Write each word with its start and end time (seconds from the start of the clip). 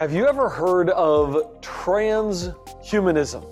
Have 0.00 0.14
you 0.14 0.26
ever 0.26 0.48
heard 0.48 0.88
of 0.88 1.60
transhumanism? 1.60 3.42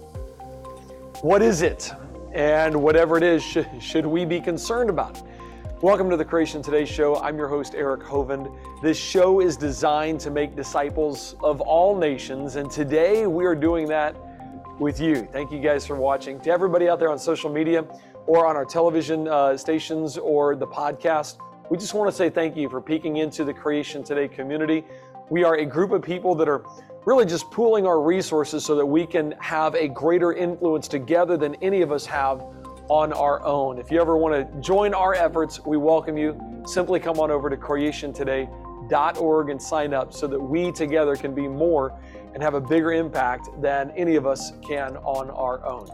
What 1.23 1.43
is 1.43 1.61
it? 1.61 1.93
And 2.33 2.83
whatever 2.83 3.19
it 3.19 3.23
is, 3.23 3.43
sh- 3.43 3.59
should 3.81 4.07
we 4.07 4.25
be 4.25 4.41
concerned 4.41 4.89
about 4.89 5.19
it? 5.19 5.25
Welcome 5.83 6.09
to 6.09 6.17
the 6.17 6.25
Creation 6.25 6.63
Today 6.63 6.87
show. 6.87 7.17
I'm 7.17 7.37
your 7.37 7.49
host, 7.49 7.75
Eric 7.75 8.01
Hovind. 8.01 8.51
This 8.81 8.97
show 8.97 9.43
is 9.43 9.59
designed 9.59 10.21
to 10.21 10.31
make 10.31 10.57
disciples 10.57 11.37
of 11.43 11.61
all 11.61 11.95
nations, 11.95 12.57
and 12.57 12.71
today 12.71 13.27
we 13.27 13.45
are 13.45 13.55
doing 13.55 13.87
that 13.89 14.17
with 14.81 15.01
you. 15.01 15.29
Thank 15.31 15.53
you 15.53 15.61
guys 15.61 15.87
for 15.87 15.97
watching. 15.97 16.41
To 16.41 16.51
everybody 16.51 16.89
out 16.89 16.99
there 16.99 17.11
on 17.11 17.19
social 17.19 17.51
media 17.53 17.85
or 18.27 18.47
on 18.47 18.57
our 18.57 18.65
television 18.65 19.29
uh, 19.29 19.55
stations 19.59 20.17
or 20.17 20.57
the 20.57 20.67
podcast, 20.67 21.37
we 21.71 21.77
just 21.77 21.93
want 21.93 22.11
to 22.11 22.17
say 22.17 22.31
thank 22.31 22.57
you 22.57 22.71
for 22.71 22.81
peeking 22.81 23.19
into 23.19 23.45
the 23.45 23.53
Creation 23.53 24.03
Today 24.03 24.27
community. 24.27 24.87
We 25.31 25.45
are 25.45 25.57
a 25.57 25.65
group 25.67 25.91
of 25.91 26.01
people 26.01 26.35
that 26.37 26.49
are 26.49 26.65
really 27.05 27.27
just 27.27 27.51
pooling 27.51 27.87
our 27.87 28.01
resources 28.01 28.65
so 28.65 28.75
that 28.77 28.87
we 28.87 29.07
can 29.07 29.33
have 29.41 29.75
a 29.75 29.87
greater 29.87 30.33
influence 30.33 30.89
together 30.89 31.37
than 31.37 31.55
any 31.57 31.83
of 31.83 31.93
us 31.93 32.07
have 32.07 32.43
on 32.89 33.13
our 33.13 33.45
own. 33.45 33.79
If 33.79 33.91
you 33.91 34.01
ever 34.01 34.17
want 34.17 34.35
to 34.35 34.61
join 34.63 34.95
our 34.95 35.13
efforts, 35.13 35.63
we 35.67 35.77
welcome 35.77 36.17
you. 36.17 36.63
Simply 36.67 36.99
come 36.99 37.21
on 37.21 37.31
over 37.31 37.51
to 37.51 37.59
creationtoday.org 37.59 39.51
and 39.51 39.61
sign 39.61 39.93
up 39.93 40.15
so 40.15 40.27
that 40.29 40.41
we 40.41 40.73
together 40.73 41.15
can 41.15 41.35
be 41.35 41.47
more 41.47 42.01
and 42.33 42.43
have 42.43 42.55
a 42.55 42.61
bigger 42.61 42.93
impact 42.93 43.51
than 43.61 43.91
any 43.91 44.17
of 44.17 44.27
us 44.27 44.53
can 44.67 44.97
on 44.99 45.29
our 45.29 45.63
own. 45.67 45.91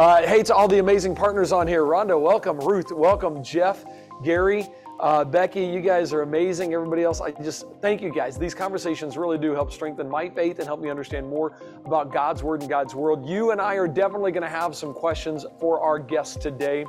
Uh, 0.00 0.22
hey, 0.22 0.42
to 0.42 0.52
all 0.52 0.66
the 0.66 0.80
amazing 0.80 1.14
partners 1.14 1.52
on 1.52 1.68
here 1.68 1.84
Rhonda, 1.84 2.20
welcome. 2.20 2.58
Ruth, 2.58 2.90
welcome. 2.90 3.44
Jeff, 3.44 3.84
Gary, 4.24 4.68
uh, 5.00 5.24
Becky, 5.24 5.64
you 5.64 5.80
guys 5.80 6.12
are 6.12 6.22
amazing. 6.22 6.72
Everybody 6.72 7.02
else, 7.02 7.20
I 7.20 7.32
just 7.32 7.66
thank 7.80 8.00
you 8.00 8.12
guys. 8.12 8.38
These 8.38 8.54
conversations 8.54 9.16
really 9.16 9.38
do 9.38 9.52
help 9.52 9.72
strengthen 9.72 10.08
my 10.08 10.28
faith 10.28 10.58
and 10.58 10.66
help 10.66 10.80
me 10.80 10.88
understand 10.88 11.28
more 11.28 11.58
about 11.84 12.12
God's 12.12 12.42
Word 12.42 12.60
and 12.60 12.70
God's 12.70 12.94
world. 12.94 13.28
You 13.28 13.50
and 13.50 13.60
I 13.60 13.74
are 13.74 13.88
definitely 13.88 14.32
going 14.32 14.44
to 14.44 14.48
have 14.48 14.76
some 14.76 14.94
questions 14.94 15.44
for 15.58 15.80
our 15.80 15.98
guests 15.98 16.36
today 16.36 16.86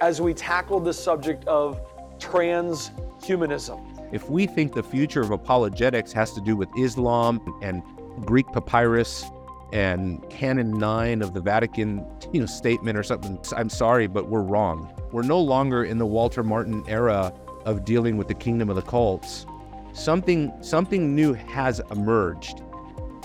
as 0.00 0.20
we 0.20 0.34
tackle 0.34 0.80
the 0.80 0.92
subject 0.92 1.46
of 1.46 1.80
transhumanism. 2.18 3.92
If 4.12 4.28
we 4.28 4.46
think 4.46 4.74
the 4.74 4.82
future 4.82 5.22
of 5.22 5.30
apologetics 5.30 6.12
has 6.12 6.32
to 6.34 6.40
do 6.40 6.56
with 6.56 6.68
Islam 6.78 7.58
and 7.62 7.82
Greek 8.24 8.46
papyrus 8.52 9.24
and 9.72 10.28
Canon 10.30 10.78
9 10.78 11.22
of 11.22 11.34
the 11.34 11.40
Vatican 11.40 12.06
you 12.32 12.40
know, 12.40 12.46
statement 12.46 12.96
or 12.96 13.02
something, 13.02 13.38
I'm 13.56 13.68
sorry, 13.68 14.06
but 14.06 14.28
we're 14.28 14.42
wrong. 14.42 14.92
We're 15.10 15.22
no 15.22 15.40
longer 15.40 15.84
in 15.84 15.98
the 15.98 16.06
Walter 16.06 16.42
Martin 16.42 16.84
era 16.86 17.32
of 17.66 17.84
dealing 17.84 18.16
with 18.16 18.28
the 18.28 18.34
kingdom 18.34 18.70
of 18.70 18.76
the 18.76 18.82
cults, 18.82 19.44
something 19.92 20.52
something 20.62 21.14
new 21.14 21.34
has 21.34 21.80
emerged. 21.90 22.62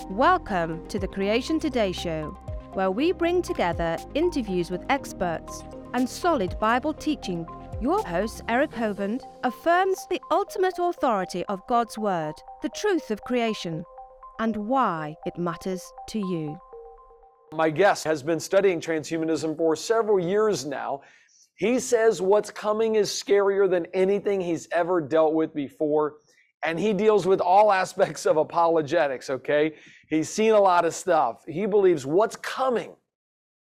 Welcome 0.10 0.86
to 0.88 0.98
the 0.98 1.08
Creation 1.08 1.60
Today 1.60 1.92
show, 1.92 2.32
where 2.74 2.90
we 2.90 3.12
bring 3.12 3.44
together 3.44 3.98
interviews 4.16 4.72
with 4.72 4.84
experts 4.90 5.64
and 5.94 6.10
solid 6.10 6.60
Bible 6.60 6.94
teaching. 6.94 7.46
Your 7.80 8.04
host, 8.04 8.42
Eric 8.50 8.72
Hovind, 8.72 9.22
affirms 9.44 10.06
the 10.10 10.22
ultimate 10.32 10.80
authority 10.80 11.46
of 11.46 11.66
God's 11.68 11.98
Word, 11.98 12.34
the 12.64 12.70
truth 12.70 13.12
of 13.12 13.22
creation, 13.22 13.84
and 14.40 14.56
why 14.58 15.16
it 15.26 15.38
matters 15.38 15.84
to 16.10 16.20
you. 16.20 16.60
My 17.54 17.70
guest 17.70 18.06
has 18.06 18.24
been 18.24 18.40
studying 18.40 18.80
transhumanism 18.80 19.58
for 19.58 19.76
several 19.76 20.20
years 20.20 20.66
now 20.66 21.02
he 21.62 21.80
says 21.80 22.24
what's 22.24 22.50
coming 22.50 22.96
is 22.96 23.12
scarier 23.12 23.70
than 23.70 23.86
anything 23.94 24.42
he's 24.42 24.68
ever 24.72 25.00
dealt 25.00 25.36
with 25.36 25.54
before. 25.54 26.16
And 26.66 26.80
he 26.80 26.92
deals 26.92 27.28
with 27.28 27.40
all 27.40 27.72
aspects 27.72 28.26
of 28.26 28.38
apologetics, 28.38 29.30
okay? 29.30 29.76
He's 30.10 30.28
seen 30.28 30.54
a 30.54 30.60
lot 30.60 30.86
of 30.86 30.96
stuff. 30.96 31.44
He 31.48 31.68
believes 31.68 32.04
what's 32.04 32.36
coming 32.36 32.96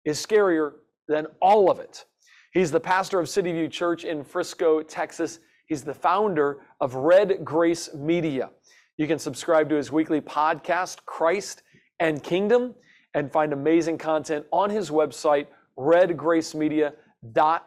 is 0.05 0.25
scarier 0.25 0.75
than 1.09 1.27
all 1.41 1.69
of 1.69 1.81
it. 1.81 2.05
He's 2.53 2.71
the 2.71 2.79
pastor 2.79 3.19
of 3.19 3.27
City 3.27 3.51
View 3.51 3.67
Church 3.67 4.05
in 4.05 4.23
Frisco, 4.23 4.81
Texas. 4.81 5.39
He's 5.65 5.83
the 5.83 5.93
founder 5.93 6.59
of 6.79 6.95
Red 6.95 7.43
Grace 7.43 7.93
Media. 7.93 8.51
You 8.95 9.07
can 9.07 9.19
subscribe 9.19 9.67
to 9.67 9.75
his 9.75 9.91
weekly 9.91 10.21
podcast, 10.21 11.03
Christ 11.05 11.63
and 11.99 12.23
Kingdom, 12.23 12.75
and 13.13 13.29
find 13.29 13.51
amazing 13.51 13.97
content 13.97 14.45
on 14.53 14.69
his 14.69 14.89
website, 14.89 15.47
redgracemedia.com 15.77 17.59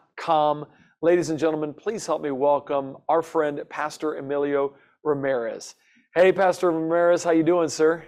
Ladies 1.02 1.30
and 1.30 1.38
gentlemen, 1.38 1.72
please 1.72 2.04
help 2.04 2.20
me 2.20 2.32
welcome 2.32 2.96
our 3.08 3.22
friend 3.22 3.62
Pastor 3.68 4.16
Emilio 4.16 4.74
Ramirez. 5.04 5.76
Hey, 6.16 6.32
Pastor 6.32 6.72
Ramirez, 6.72 7.22
how 7.22 7.30
you 7.30 7.44
doing, 7.44 7.68
sir? 7.68 8.04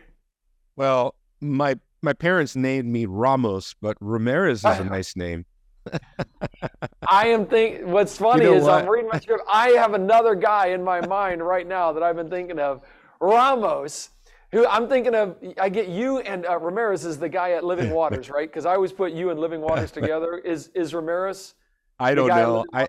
Well, 0.75 1.15
my 1.41 1.79
my 2.03 2.12
parents 2.12 2.56
named 2.56 2.89
me 2.89 3.06
Ramos, 3.06 3.77
but 3.81 3.97
Ramirez 4.01 4.65
is 4.65 4.81
a 4.81 4.84
nice 4.97 5.15
name. 5.15 5.47
I 7.09 7.29
am 7.29 7.47
think. 7.47 7.87
What's 7.87 8.19
funny 8.19 8.43
you 8.43 8.50
know 8.50 8.56
is 8.56 8.65
what? 8.65 8.83
I'm 8.83 8.89
reading 8.89 9.11
my 9.12 9.21
script. 9.21 9.45
I 9.49 9.69
have 9.71 9.95
another 9.95 10.35
guy 10.35 10.69
in 10.69 10.83
my 10.83 11.00
mind 11.06 11.41
right 11.41 11.69
now 11.69 11.93
that 11.93 12.03
I've 12.03 12.17
been 12.17 12.31
thinking 12.31 12.59
of, 12.59 12.83
Ramos. 13.21 14.11
Who 14.50 14.67
I'm 14.67 14.89
thinking 14.89 15.15
of. 15.15 15.37
I 15.61 15.69
get 15.69 15.87
you 15.87 16.19
and 16.19 16.47
uh, 16.47 16.59
Ramirez 16.59 17.05
is 17.05 17.19
the 17.19 17.29
guy 17.29 17.53
at 17.53 17.62
Living 17.62 17.91
Waters, 17.95 18.29
right? 18.29 18.49
Because 18.49 18.67
I 18.67 18.75
always 18.75 18.93
put 18.93 19.12
you 19.12 19.31
and 19.31 19.39
Living 19.39 19.61
Waters 19.61 19.93
together. 20.00 20.39
Is 20.39 20.71
is 20.75 20.95
Ramirez? 20.95 21.55
I 21.99 22.15
don't 22.15 22.29
know. 22.29 22.65
I 22.73 22.87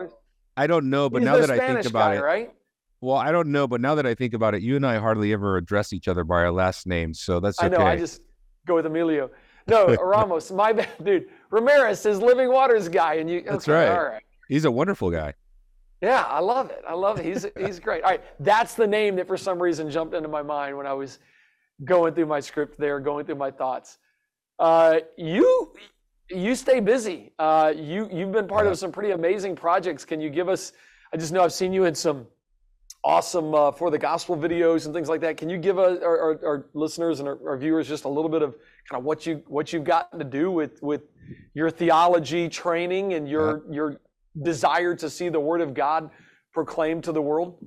I 0.56 0.68
don't 0.68 0.90
know, 0.90 1.10
but 1.10 1.22
He's 1.22 1.26
now 1.26 1.38
that 1.38 1.46
Spanish 1.46 1.62
I 1.62 1.74
think 1.74 1.86
about 1.86 2.12
guy, 2.12 2.16
it, 2.16 2.24
right? 2.24 2.54
Well, 3.02 3.16
I 3.16 3.32
don't 3.32 3.48
know, 3.50 3.66
but 3.68 3.80
now 3.80 3.96
that 3.96 4.06
I 4.06 4.14
think 4.14 4.34
about 4.34 4.56
it, 4.56 4.62
you 4.62 4.76
and 4.76 4.86
I 4.86 4.98
hardly 4.98 5.32
ever 5.32 5.56
address 5.56 5.94
each 5.94 6.08
other 6.08 6.24
by 6.26 6.36
our 6.36 6.52
last 6.52 6.86
names, 6.86 7.22
so 7.22 7.40
that's 7.40 7.58
okay. 7.60 7.74
I 7.74 7.78
know. 7.78 7.86
I 7.86 7.96
just 7.96 8.22
go 8.66 8.76
with 8.76 8.86
Emilio. 8.86 9.30
No, 9.68 9.94
Ramos. 9.94 10.50
My 10.50 10.74
bad, 10.74 10.90
dude. 11.04 11.28
Ramirez 11.52 12.04
is 12.04 12.20
Living 12.20 12.50
Waters 12.50 12.90
guy, 12.90 13.16
and 13.16 13.30
you. 13.30 13.44
That's 13.44 13.68
okay, 13.68 13.88
right. 13.88 13.96
All 13.96 14.04
right. 14.04 14.24
He's 14.48 14.66
a 14.66 14.72
wonderful 14.72 15.12
guy. 15.12 15.36
Yeah, 16.02 16.24
I 16.24 16.40
love 16.40 16.72
it. 16.72 16.82
I 16.88 16.94
love 16.96 17.20
it. 17.20 17.26
He's 17.26 17.46
he's 17.56 17.80
great. 17.80 18.04
All 18.04 18.10
right, 18.10 18.24
that's 18.40 18.74
the 18.74 18.88
name 18.88 19.16
that 19.18 19.28
for 19.28 19.38
some 19.38 19.62
reason 19.62 19.92
jumped 19.92 20.16
into 20.16 20.28
my 20.28 20.42
mind 20.42 20.76
when 20.76 20.88
I 20.88 20.94
was 20.94 21.20
going 21.86 22.16
through 22.16 22.26
my 22.26 22.40
script 22.40 22.80
there, 22.80 23.00
going 23.00 23.28
through 23.28 23.36
my 23.36 23.52
thoughts. 23.52 24.00
Uh, 24.58 25.02
you 25.18 25.72
you 26.30 26.56
stay 26.56 26.80
busy. 26.80 27.32
Uh, 27.40 27.74
you 27.76 28.10
you've 28.12 28.32
been 28.32 28.48
part 28.48 28.68
of 28.68 28.78
some 28.78 28.92
pretty 28.92 29.12
amazing 29.12 29.56
projects. 29.56 30.06
Can 30.06 30.22
you 30.22 30.30
give 30.30 30.50
us? 30.50 30.74
I 31.14 31.18
just 31.18 31.32
know 31.32 31.44
I've 31.44 31.54
seen 31.54 31.74
you 31.74 31.86
in 31.86 31.96
some 31.96 32.28
awesome 33.04 33.54
uh, 33.56 33.72
for 33.72 33.90
the 33.90 33.98
gospel 33.98 34.38
videos 34.38 34.86
and 34.86 34.94
things 34.94 35.10
like 35.10 35.22
that. 35.22 35.38
Can 35.38 35.50
you 35.50 35.58
give 35.58 35.80
our, 35.80 36.04
our, 36.04 36.46
our 36.46 36.66
listeners 36.74 37.20
and 37.20 37.30
our, 37.30 37.40
our, 37.48 37.58
viewers 37.58 37.88
just 37.88 38.04
a 38.04 38.10
little 38.10 38.30
bit 38.30 38.42
of 38.42 38.56
kind 38.90 39.00
of 39.00 39.06
what 39.06 39.26
you 39.26 39.42
what 39.48 39.72
you've 39.72 39.86
gotten 39.86 40.20
to 40.20 40.26
do 40.26 40.52
with 40.52 40.82
with 40.82 41.04
your 41.54 41.70
theology 41.70 42.50
training 42.50 43.14
and 43.14 43.28
your 43.28 43.64
yeah. 43.68 43.76
your 43.76 44.02
desire 44.44 44.96
to 44.96 45.10
see 45.10 45.30
the 45.30 45.40
Word 45.40 45.62
of 45.62 45.74
God 45.74 46.10
proclaimed 46.54 47.04
to 47.06 47.12
the 47.12 47.22
world? 47.22 47.58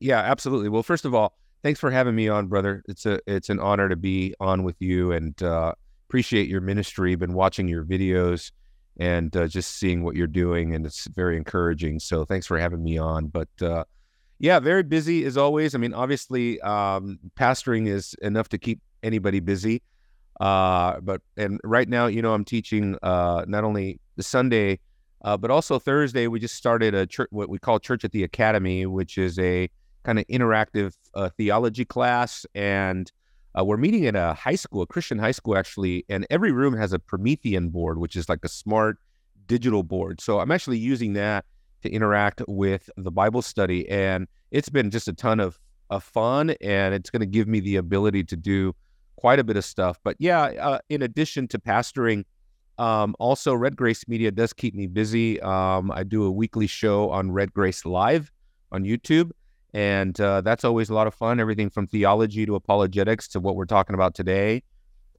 Yeah, 0.00 0.20
absolutely. 0.20 0.68
Well, 0.68 0.82
first 0.82 1.04
of 1.04 1.14
all, 1.14 1.36
thanks 1.62 1.80
for 1.80 1.90
having 1.90 2.14
me 2.14 2.28
on, 2.28 2.46
brother. 2.46 2.82
It's 2.88 3.06
a 3.06 3.20
it's 3.26 3.50
an 3.50 3.60
honor 3.60 3.88
to 3.88 3.96
be 3.96 4.34
on 4.40 4.64
with 4.64 4.76
you 4.80 5.12
and. 5.12 5.40
Uh, 5.42 5.74
appreciate 6.08 6.48
your 6.48 6.60
ministry. 6.60 7.14
Been 7.14 7.34
watching 7.34 7.68
your 7.68 7.84
videos 7.84 8.50
and 8.98 9.36
uh, 9.36 9.46
just 9.46 9.76
seeing 9.78 10.02
what 10.02 10.16
you're 10.16 10.26
doing, 10.26 10.74
and 10.74 10.86
it's 10.86 11.06
very 11.08 11.36
encouraging. 11.36 12.00
So 12.00 12.24
thanks 12.24 12.46
for 12.46 12.58
having 12.58 12.82
me 12.82 12.98
on. 12.98 13.26
But 13.26 13.48
uh, 13.60 13.84
yeah, 14.38 14.58
very 14.58 14.82
busy 14.82 15.24
as 15.24 15.36
always. 15.36 15.74
I 15.74 15.78
mean, 15.78 15.92
obviously, 15.92 16.60
um, 16.62 17.18
pastoring 17.38 17.88
is 17.88 18.14
enough 18.22 18.48
to 18.50 18.58
keep 18.58 18.80
anybody 19.02 19.40
busy. 19.40 19.82
Uh, 20.40 21.00
but 21.00 21.20
and 21.36 21.60
right 21.62 21.88
now, 21.88 22.06
you 22.06 22.22
know, 22.22 22.32
I'm 22.32 22.44
teaching 22.44 22.96
uh, 23.02 23.44
not 23.46 23.64
only 23.64 24.00
the 24.16 24.22
Sunday, 24.22 24.80
uh, 25.22 25.36
but 25.36 25.50
also 25.50 25.78
Thursday. 25.78 26.26
We 26.26 26.40
just 26.40 26.54
started 26.54 26.94
a 26.94 27.06
church, 27.06 27.28
what 27.30 27.48
we 27.48 27.58
call 27.58 27.78
Church 27.78 28.04
at 28.04 28.12
the 28.12 28.24
Academy, 28.24 28.86
which 28.86 29.18
is 29.18 29.38
a 29.38 29.68
kind 30.04 30.18
of 30.18 30.26
interactive 30.28 30.94
uh, 31.14 31.28
theology 31.36 31.84
class 31.84 32.46
and 32.54 33.10
uh, 33.58 33.64
we're 33.64 33.76
meeting 33.76 34.06
at 34.06 34.16
a 34.16 34.34
high 34.34 34.54
school, 34.54 34.82
a 34.82 34.86
Christian 34.86 35.18
high 35.18 35.32
school, 35.32 35.56
actually, 35.56 36.04
and 36.08 36.26
every 36.30 36.52
room 36.52 36.76
has 36.76 36.92
a 36.92 36.98
Promethean 36.98 37.70
board, 37.70 37.98
which 37.98 38.16
is 38.16 38.28
like 38.28 38.40
a 38.42 38.48
smart 38.48 38.98
digital 39.46 39.82
board. 39.82 40.20
So 40.20 40.40
I'm 40.40 40.50
actually 40.50 40.78
using 40.78 41.14
that 41.14 41.44
to 41.82 41.90
interact 41.90 42.42
with 42.46 42.90
the 42.96 43.10
Bible 43.10 43.42
study, 43.42 43.88
and 43.88 44.26
it's 44.50 44.68
been 44.68 44.90
just 44.90 45.08
a 45.08 45.12
ton 45.12 45.40
of, 45.40 45.58
of 45.90 46.04
fun, 46.04 46.50
and 46.60 46.94
it's 46.94 47.10
going 47.10 47.20
to 47.20 47.26
give 47.26 47.48
me 47.48 47.60
the 47.60 47.76
ability 47.76 48.24
to 48.24 48.36
do 48.36 48.74
quite 49.16 49.38
a 49.38 49.44
bit 49.44 49.56
of 49.56 49.64
stuff. 49.64 49.98
But 50.04 50.16
yeah, 50.18 50.42
uh, 50.42 50.78
in 50.88 51.02
addition 51.02 51.48
to 51.48 51.58
pastoring, 51.58 52.24
um, 52.78 53.16
also 53.18 53.54
Red 53.54 53.76
Grace 53.76 54.06
Media 54.06 54.30
does 54.30 54.52
keep 54.52 54.74
me 54.74 54.86
busy. 54.86 55.40
Um, 55.40 55.90
I 55.90 56.04
do 56.04 56.24
a 56.24 56.30
weekly 56.30 56.66
show 56.66 57.10
on 57.10 57.32
Red 57.32 57.52
Grace 57.52 57.84
Live 57.84 58.30
on 58.70 58.84
YouTube 58.84 59.32
and 59.78 60.20
uh, 60.20 60.40
that's 60.40 60.64
always 60.64 60.90
a 60.90 60.94
lot 60.94 61.06
of 61.06 61.14
fun. 61.14 61.38
Everything 61.38 61.70
from 61.70 61.86
theology 61.86 62.44
to 62.44 62.56
apologetics 62.56 63.28
to 63.28 63.38
what 63.38 63.54
we're 63.54 63.64
talking 63.64 63.94
about 63.94 64.12
today. 64.12 64.64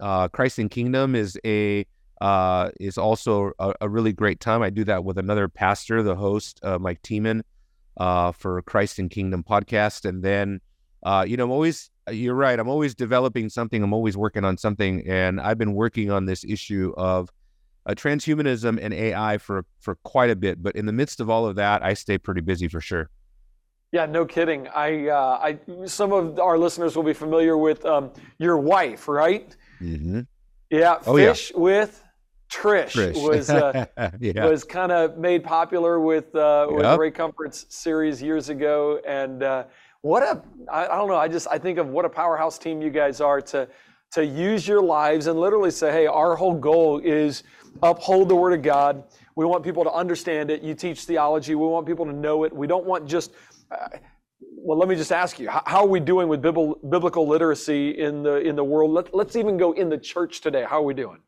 Uh, 0.01 0.27
Christ 0.27 0.59
and 0.59 0.69
Kingdom 0.69 1.15
is 1.15 1.39
a 1.45 1.85
uh, 2.19 2.69
is 2.77 2.97
also 2.97 3.53
a, 3.57 3.73
a, 3.79 3.87
really 3.87 4.11
great 4.11 4.41
time. 4.41 4.61
I 4.61 4.69
do 4.69 4.83
that 4.83 5.05
with 5.05 5.17
another 5.17 5.47
pastor, 5.47 6.03
the 6.03 6.17
host 6.17 6.59
uh, 6.61 6.77
Mike 6.77 7.01
Tiemann, 7.03 7.43
uh, 7.95 8.33
for 8.33 8.61
Christ 8.63 8.99
and 8.99 9.09
Kingdom 9.09 9.45
podcast, 9.45 10.03
and 10.03 10.21
then 10.21 10.59
uh, 11.03 11.23
you 11.25 11.37
know, 11.37 11.45
I'm 11.45 11.51
always, 11.51 11.89
you're 12.11 12.35
right. 12.35 12.59
I'm 12.59 12.67
always 12.67 12.93
developing 12.93 13.47
something. 13.47 13.81
I'm 13.81 13.93
always 13.93 14.17
working 14.17 14.43
on 14.43 14.57
something. 14.57 15.07
And 15.07 15.39
I've 15.39 15.57
been 15.57 15.73
working 15.73 16.11
on 16.11 16.25
this 16.25 16.43
issue 16.43 16.93
of 16.97 17.29
transhumanism 17.87 18.77
and 18.81 18.93
AI 18.93 19.37
for, 19.37 19.65
for 19.79 19.95
quite 20.03 20.29
a 20.29 20.35
bit. 20.35 20.61
But 20.61 20.75
in 20.75 20.85
the 20.85 20.91
midst 20.91 21.21
of 21.21 21.29
all 21.29 21.45
of 21.45 21.55
that, 21.55 21.81
I 21.81 21.93
stay 21.93 22.17
pretty 22.17 22.41
busy 22.41 22.67
for 22.67 22.81
sure. 22.81 23.09
Yeah, 23.91 24.05
no 24.05 24.25
kidding. 24.25 24.67
I, 24.67 25.07
uh, 25.07 25.39
I, 25.41 25.85
some 25.85 26.13
of 26.13 26.39
our 26.39 26.57
listeners 26.57 26.95
will 26.95 27.03
be 27.03 27.13
familiar 27.13 27.57
with 27.57 27.85
um, 27.85 28.11
your 28.37 28.57
wife, 28.57 29.07
right? 29.07 29.55
Mm-hmm. 29.81 30.21
Yeah, 30.69 30.97
Oh, 31.07 31.15
Fish 31.15 31.51
with 31.55 32.03
Trish, 32.51 32.91
Trish. 32.91 33.27
was 33.27 33.49
uh, 33.49 33.85
yeah. 34.19 34.45
was 34.45 34.63
kind 34.63 34.91
of 34.91 35.17
made 35.17 35.43
popular 35.43 35.99
with 35.99 36.35
uh, 36.35 36.67
with 36.69 36.83
Yep. 36.85 36.99
Ray 36.99 37.11
Comfort's 37.11 37.65
series 37.69 38.21
years 38.21 38.49
ago, 38.49 38.99
and 39.07 39.41
uh, 39.41 39.63
what 40.01 40.21
a 40.21 40.43
I, 40.71 40.85
I 40.85 40.95
don't 40.97 41.07
know. 41.07 41.15
I 41.15 41.27
just 41.27 41.47
I 41.49 41.57
think 41.57 41.79
of 41.79 41.87
what 41.87 42.05
a 42.05 42.09
powerhouse 42.09 42.59
team 42.59 42.81
you 42.83 42.91
guys 42.91 43.21
are 43.21 43.41
to 43.41 43.67
to 44.11 44.25
use 44.25 44.67
your 44.67 44.81
lives 44.81 45.27
and 45.27 45.39
literally 45.39 45.71
say, 45.71 45.91
hey, 45.91 46.05
our 46.07 46.35
whole 46.35 46.55
goal 46.55 46.99
is 46.99 47.43
uphold 47.83 48.29
the 48.29 48.35
Word 48.35 48.53
of 48.53 48.61
God. 48.61 49.03
We 49.35 49.45
want 49.45 49.63
people 49.63 49.83
to 49.83 49.91
understand 49.91 50.49
it. 50.51 50.61
You 50.63 50.73
teach 50.75 51.05
theology. 51.05 51.55
We 51.55 51.65
want 51.67 51.85
people 51.87 52.05
to 52.05 52.13
know 52.13 52.43
it. 52.43 52.53
We 52.53 52.67
don't 52.67 52.85
want 52.85 53.07
just 53.07 53.31
well, 54.41 54.77
let 54.77 54.89
me 54.89 54.95
just 54.95 55.11
ask 55.11 55.39
you: 55.39 55.49
How, 55.49 55.81
are 55.81 55.87
we 55.87 55.99
doing 55.99 56.27
with 56.27 56.41
biblical 56.41 57.27
literacy 57.27 57.91
in 57.91 58.23
the 58.23 58.37
in 58.37 58.55
the 58.55 58.63
world? 58.63 58.91
Let, 58.91 59.13
let's 59.13 59.35
even 59.35 59.57
go 59.57 59.71
in 59.73 59.89
the 59.89 59.97
church 59.97 60.41
today. 60.41 60.65
How 60.67 60.77
are 60.79 60.83
we 60.83 60.93
doing? 60.93 61.19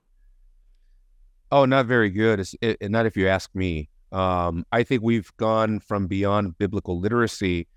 Oh, 1.51 1.65
not 1.65 1.85
very 1.85 2.09
good. 2.09 2.39
It's, 2.39 2.55
it, 2.61 2.77
not 2.89 3.05
if 3.05 3.17
you 3.17 3.27
ask 3.27 3.53
me. 3.53 3.89
Um, 4.11 4.65
I 4.71 4.83
think 4.83 5.01
we've 5.03 5.31
gone 5.37 5.79
from 5.79 6.07
beyond 6.07 6.57
biblical 6.57 6.99
literacy 6.99 7.67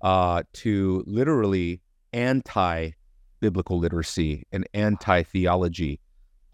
uh, 0.00 0.42
to 0.54 1.04
literally 1.06 1.80
anti-biblical 2.12 3.78
literacy 3.78 4.46
and 4.52 4.66
anti-theology. 4.74 6.00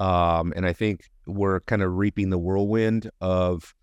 Um, 0.00 0.52
and 0.56 0.66
I 0.66 0.72
think 0.72 1.04
we're 1.26 1.60
kind 1.60 1.82
of 1.82 1.92
reaping 1.92 2.30
the 2.30 2.38
whirlwind 2.38 3.10
of, 3.20 3.74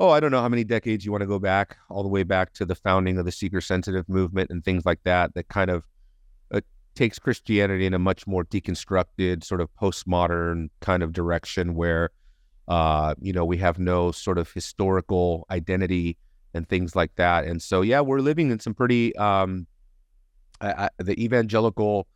oh, 0.00 0.08
I 0.08 0.18
don't 0.18 0.30
know 0.30 0.40
how 0.40 0.48
many 0.48 0.64
decades 0.64 1.04
you 1.04 1.12
want 1.12 1.20
to 1.20 1.26
go 1.26 1.38
back, 1.38 1.76
all 1.90 2.02
the 2.02 2.08
way 2.08 2.22
back 2.22 2.54
to 2.54 2.64
the 2.64 2.74
founding 2.74 3.18
of 3.18 3.26
the 3.26 3.30
seeker-sensitive 3.30 4.08
movement 4.08 4.50
and 4.50 4.64
things 4.64 4.86
like 4.86 5.00
that. 5.04 5.34
That 5.34 5.48
kind 5.48 5.70
of 5.70 5.84
uh, 6.52 6.62
takes 6.94 7.18
Christianity 7.18 7.84
in 7.84 7.92
a 7.92 7.98
much 7.98 8.26
more 8.26 8.42
deconstructed, 8.42 9.44
sort 9.44 9.60
of 9.60 9.68
postmodern 9.80 10.70
kind 10.80 11.02
of 11.02 11.12
direction 11.12 11.74
where, 11.74 12.10
uh, 12.66 13.14
you 13.20 13.34
know, 13.34 13.44
we 13.44 13.58
have 13.58 13.78
no 13.78 14.10
sort 14.10 14.38
of 14.38 14.50
historical 14.50 15.46
identity 15.50 16.16
and 16.54 16.66
things 16.66 16.96
like 16.96 17.14
that. 17.16 17.44
And 17.44 17.60
so, 17.60 17.82
yeah, 17.82 18.00
we're 18.00 18.20
living 18.20 18.50
in 18.50 18.58
some 18.58 18.72
pretty, 18.72 19.14
um, 19.16 19.66
I, 20.62 20.84
I, 20.84 20.88
the 20.96 21.22
evangelical, 21.22 22.06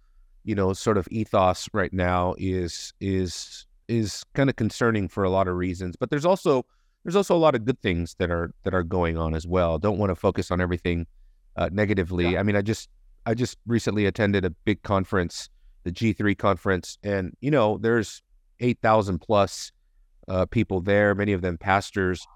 you 0.42 0.54
know, 0.54 0.72
sort 0.72 0.96
of 0.96 1.06
ethos 1.10 1.68
right 1.74 1.92
now 1.92 2.34
is 2.38 2.94
is 3.00 3.66
is 3.88 4.24
kind 4.32 4.48
of 4.48 4.56
concerning 4.56 5.06
for 5.08 5.22
a 5.22 5.30
lot 5.30 5.48
of 5.48 5.56
reasons. 5.56 5.96
But 5.96 6.08
there's 6.08 6.24
also 6.24 6.64
there's 7.04 7.16
also 7.16 7.36
a 7.36 7.38
lot 7.38 7.54
of 7.54 7.64
good 7.64 7.80
things 7.80 8.14
that 8.18 8.30
are 8.30 8.52
that 8.64 8.74
are 8.74 8.82
going 8.82 9.18
on 9.18 9.34
as 9.34 9.46
well. 9.46 9.78
Don't 9.78 9.98
want 9.98 10.10
to 10.10 10.16
focus 10.16 10.50
on 10.50 10.60
everything 10.60 11.06
uh, 11.56 11.68
negatively. 11.72 12.30
Yeah. 12.30 12.40
I 12.40 12.42
mean, 12.42 12.56
I 12.56 12.62
just 12.62 12.88
I 13.26 13.34
just 13.34 13.58
recently 13.66 14.06
attended 14.06 14.44
a 14.44 14.50
big 14.50 14.82
conference, 14.82 15.48
the 15.84 15.92
G3 15.92 16.36
conference, 16.36 16.98
and 17.02 17.36
you 17.40 17.50
know, 17.50 17.78
there's 17.78 18.22
8,000 18.60 19.18
plus 19.18 19.72
uh, 20.28 20.46
people 20.46 20.80
there, 20.80 21.14
many 21.14 21.32
of 21.32 21.42
them 21.42 21.58
pastors, 21.58 22.26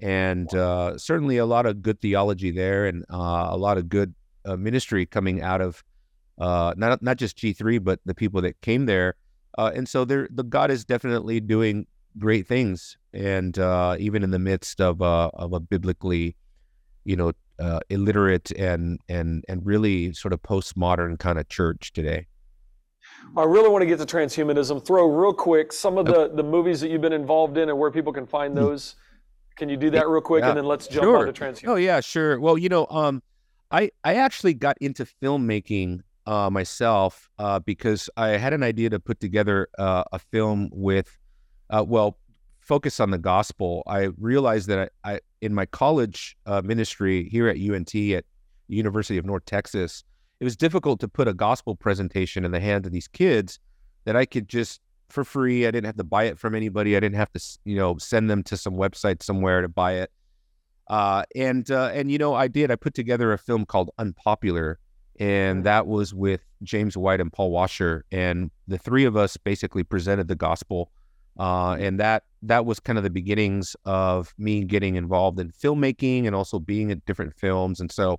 and 0.00 0.52
uh, 0.54 0.98
certainly 0.98 1.38
a 1.38 1.46
lot 1.46 1.66
of 1.66 1.82
good 1.82 2.00
theology 2.00 2.50
there 2.50 2.86
and 2.86 3.04
uh, 3.10 3.48
a 3.50 3.56
lot 3.56 3.78
of 3.78 3.88
good 3.88 4.14
uh, 4.44 4.56
ministry 4.56 5.06
coming 5.06 5.42
out 5.42 5.60
of 5.60 5.82
uh, 6.38 6.74
not 6.76 7.02
not 7.02 7.16
just 7.16 7.38
G3, 7.38 7.82
but 7.82 8.00
the 8.04 8.14
people 8.14 8.42
that 8.42 8.60
came 8.60 8.86
there. 8.86 9.14
Uh, 9.56 9.72
and 9.74 9.88
so 9.88 10.04
there, 10.04 10.28
the 10.30 10.44
God 10.44 10.70
is 10.70 10.84
definitely 10.84 11.40
doing 11.40 11.86
great 12.18 12.46
things, 12.46 12.97
and 13.12 13.58
uh, 13.58 13.96
even 13.98 14.22
in 14.22 14.30
the 14.30 14.38
midst 14.38 14.80
of 14.80 15.02
uh, 15.02 15.30
of 15.34 15.52
a 15.52 15.60
biblically, 15.60 16.36
you 17.04 17.16
know, 17.16 17.32
uh, 17.58 17.80
illiterate 17.90 18.50
and 18.52 19.00
and 19.08 19.44
and 19.48 19.64
really 19.64 20.12
sort 20.12 20.32
of 20.32 20.42
postmodern 20.42 21.18
kind 21.18 21.38
of 21.38 21.48
church 21.48 21.92
today. 21.92 22.26
I 23.36 23.44
really 23.44 23.68
want 23.68 23.82
to 23.82 23.86
get 23.86 23.98
to 23.98 24.06
transhumanism. 24.06 24.84
Throw 24.84 25.06
real 25.08 25.32
quick 25.32 25.72
some 25.72 25.98
of 25.98 26.06
the, 26.06 26.30
the 26.34 26.42
movies 26.42 26.80
that 26.80 26.90
you've 26.90 27.00
been 27.00 27.12
involved 27.12 27.58
in 27.58 27.68
and 27.68 27.78
where 27.78 27.90
people 27.90 28.12
can 28.12 28.26
find 28.26 28.56
those. 28.56 28.96
Can 29.56 29.68
you 29.68 29.76
do 29.76 29.90
that 29.90 30.06
real 30.06 30.20
quick, 30.20 30.42
Yeah, 30.42 30.50
and 30.50 30.58
then 30.58 30.66
let's 30.66 30.86
jump 30.86 31.04
sure. 31.04 31.18
on 31.18 31.26
to 31.26 31.32
transhumanism? 31.32 31.68
Oh 31.68 31.74
yeah, 31.74 32.00
sure. 32.00 32.38
Well, 32.38 32.56
you 32.56 32.68
know, 32.68 32.86
um, 32.90 33.22
I 33.70 33.90
I 34.04 34.14
actually 34.14 34.54
got 34.54 34.78
into 34.80 35.04
filmmaking 35.04 36.02
uh, 36.26 36.50
myself 36.50 37.28
uh, 37.38 37.58
because 37.58 38.08
I 38.16 38.28
had 38.28 38.52
an 38.52 38.62
idea 38.62 38.90
to 38.90 39.00
put 39.00 39.18
together 39.18 39.68
uh, 39.78 40.04
a 40.12 40.18
film 40.18 40.68
with, 40.72 41.16
uh, 41.70 41.84
well, 41.86 42.18
focus 42.68 43.00
on 43.00 43.10
the 43.10 43.18
gospel. 43.18 43.82
I 43.86 44.10
realized 44.18 44.68
that 44.68 44.92
I, 45.04 45.14
I 45.14 45.20
in 45.40 45.54
my 45.54 45.66
college 45.66 46.36
uh, 46.46 46.60
ministry 46.62 47.28
here 47.30 47.48
at 47.48 47.56
UNT 47.56 47.94
at 47.94 48.24
University 48.68 49.16
of 49.16 49.24
North 49.24 49.46
Texas, 49.46 50.04
it 50.38 50.44
was 50.44 50.56
difficult 50.56 51.00
to 51.00 51.08
put 51.08 51.26
a 51.26 51.34
gospel 51.34 51.74
presentation 51.74 52.44
in 52.44 52.52
the 52.52 52.60
hands 52.60 52.86
of 52.86 52.92
these 52.92 53.08
kids 53.08 53.58
that 54.04 54.14
I 54.14 54.26
could 54.26 54.48
just 54.48 54.80
for 55.08 55.24
free. 55.24 55.66
I 55.66 55.70
didn't 55.70 55.86
have 55.86 55.96
to 55.96 56.04
buy 56.04 56.24
it 56.24 56.38
from 56.38 56.54
anybody. 56.54 56.96
I 56.96 57.00
didn't 57.00 57.16
have 57.16 57.32
to, 57.32 57.58
you 57.64 57.76
know, 57.76 57.96
send 57.96 58.30
them 58.30 58.42
to 58.44 58.56
some 58.56 58.74
website 58.74 59.22
somewhere 59.22 59.62
to 59.62 59.68
buy 59.68 59.94
it. 59.94 60.10
Uh, 60.88 61.24
and 61.34 61.70
uh, 61.70 61.90
and 61.92 62.10
you 62.10 62.18
know, 62.18 62.34
I 62.34 62.48
did. 62.48 62.70
I 62.70 62.76
put 62.76 62.94
together 62.94 63.32
a 63.32 63.38
film 63.38 63.66
called 63.66 63.90
Unpopular, 63.98 64.78
and 65.18 65.64
that 65.64 65.86
was 65.86 66.14
with 66.14 66.40
James 66.62 66.96
White 66.96 67.20
and 67.20 67.32
Paul 67.32 67.50
Washer, 67.50 68.04
and 68.10 68.50
the 68.68 68.78
three 68.78 69.04
of 69.04 69.16
us 69.16 69.36
basically 69.36 69.84
presented 69.84 70.28
the 70.28 70.36
gospel. 70.36 70.90
Uh, 71.38 71.76
and 71.78 72.00
that 72.00 72.24
that 72.42 72.66
was 72.66 72.80
kind 72.80 72.98
of 72.98 73.04
the 73.04 73.10
beginnings 73.10 73.76
of 73.84 74.34
me 74.38 74.64
getting 74.64 74.96
involved 74.96 75.38
in 75.38 75.50
filmmaking 75.50 76.26
and 76.26 76.34
also 76.34 76.58
being 76.58 76.90
at 76.90 77.04
different 77.04 77.34
films. 77.34 77.80
And 77.80 77.90
so, 77.90 78.18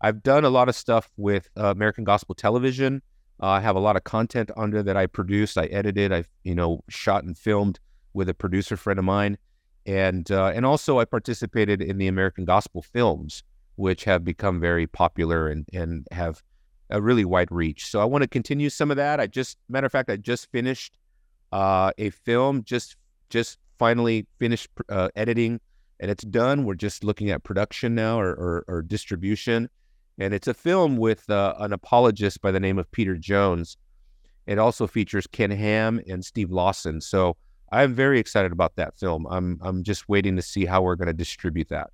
I've 0.00 0.22
done 0.22 0.44
a 0.44 0.50
lot 0.50 0.68
of 0.68 0.74
stuff 0.74 1.10
with 1.16 1.48
uh, 1.58 1.66
American 1.66 2.04
Gospel 2.04 2.34
Television. 2.34 3.02
Uh, 3.42 3.48
I 3.48 3.60
have 3.60 3.76
a 3.76 3.80
lot 3.80 3.96
of 3.96 4.04
content 4.04 4.50
under 4.56 4.82
that 4.82 4.96
I 4.96 5.06
produced, 5.06 5.58
I 5.58 5.66
edited, 5.66 6.12
I 6.12 6.24
you 6.44 6.54
know 6.54 6.82
shot 6.88 7.24
and 7.24 7.36
filmed 7.36 7.78
with 8.12 8.28
a 8.28 8.34
producer 8.34 8.76
friend 8.76 8.98
of 8.98 9.04
mine, 9.04 9.38
and 9.86 10.30
uh, 10.30 10.52
and 10.54 10.64
also 10.66 10.98
I 10.98 11.04
participated 11.04 11.80
in 11.82 11.98
the 11.98 12.06
American 12.06 12.44
Gospel 12.44 12.82
films, 12.82 13.42
which 13.76 14.04
have 14.04 14.24
become 14.24 14.60
very 14.60 14.86
popular 14.86 15.48
and 15.48 15.66
and 15.72 16.06
have 16.10 16.42
a 16.90 17.00
really 17.00 17.24
wide 17.24 17.50
reach. 17.50 17.86
So 17.86 18.00
I 18.00 18.04
want 18.04 18.22
to 18.22 18.28
continue 18.28 18.68
some 18.68 18.90
of 18.90 18.96
that. 18.96 19.20
I 19.20 19.26
just 19.26 19.58
matter 19.68 19.86
of 19.86 19.92
fact, 19.92 20.10
I 20.10 20.16
just 20.16 20.50
finished 20.50 20.94
uh, 21.52 21.92
a 21.98 22.10
film, 22.10 22.62
just 22.64 22.96
just 23.28 23.58
finally 23.78 24.26
finished 24.38 24.68
uh, 24.88 25.08
editing, 25.16 25.60
and 26.00 26.10
it's 26.10 26.24
done. 26.24 26.64
We're 26.64 26.74
just 26.74 27.04
looking 27.04 27.30
at 27.30 27.42
production 27.44 27.94
now 27.94 28.20
or, 28.20 28.30
or, 28.30 28.64
or 28.68 28.82
distribution 28.82 29.68
and 30.20 30.34
it's 30.34 30.46
a 30.46 30.54
film 30.54 30.98
with 30.98 31.28
uh, 31.30 31.54
an 31.58 31.72
apologist 31.72 32.42
by 32.42 32.52
the 32.52 32.60
name 32.60 32.78
of 32.78 32.90
Peter 32.92 33.16
Jones. 33.16 33.76
It 34.46 34.58
also 34.58 34.86
features 34.86 35.26
Ken 35.26 35.50
Ham 35.50 36.00
and 36.08 36.24
Steve 36.24 36.50
Lawson. 36.50 37.00
So 37.00 37.36
I'm 37.72 37.94
very 37.94 38.18
excited 38.18 38.52
about 38.52 38.76
that 38.76 38.98
film. 38.98 39.26
I'm 39.30 39.58
I'm 39.62 39.82
just 39.82 40.08
waiting 40.08 40.36
to 40.36 40.42
see 40.42 40.66
how 40.66 40.82
we're 40.82 40.96
going 40.96 41.08
to 41.08 41.14
distribute 41.14 41.68
that. 41.70 41.90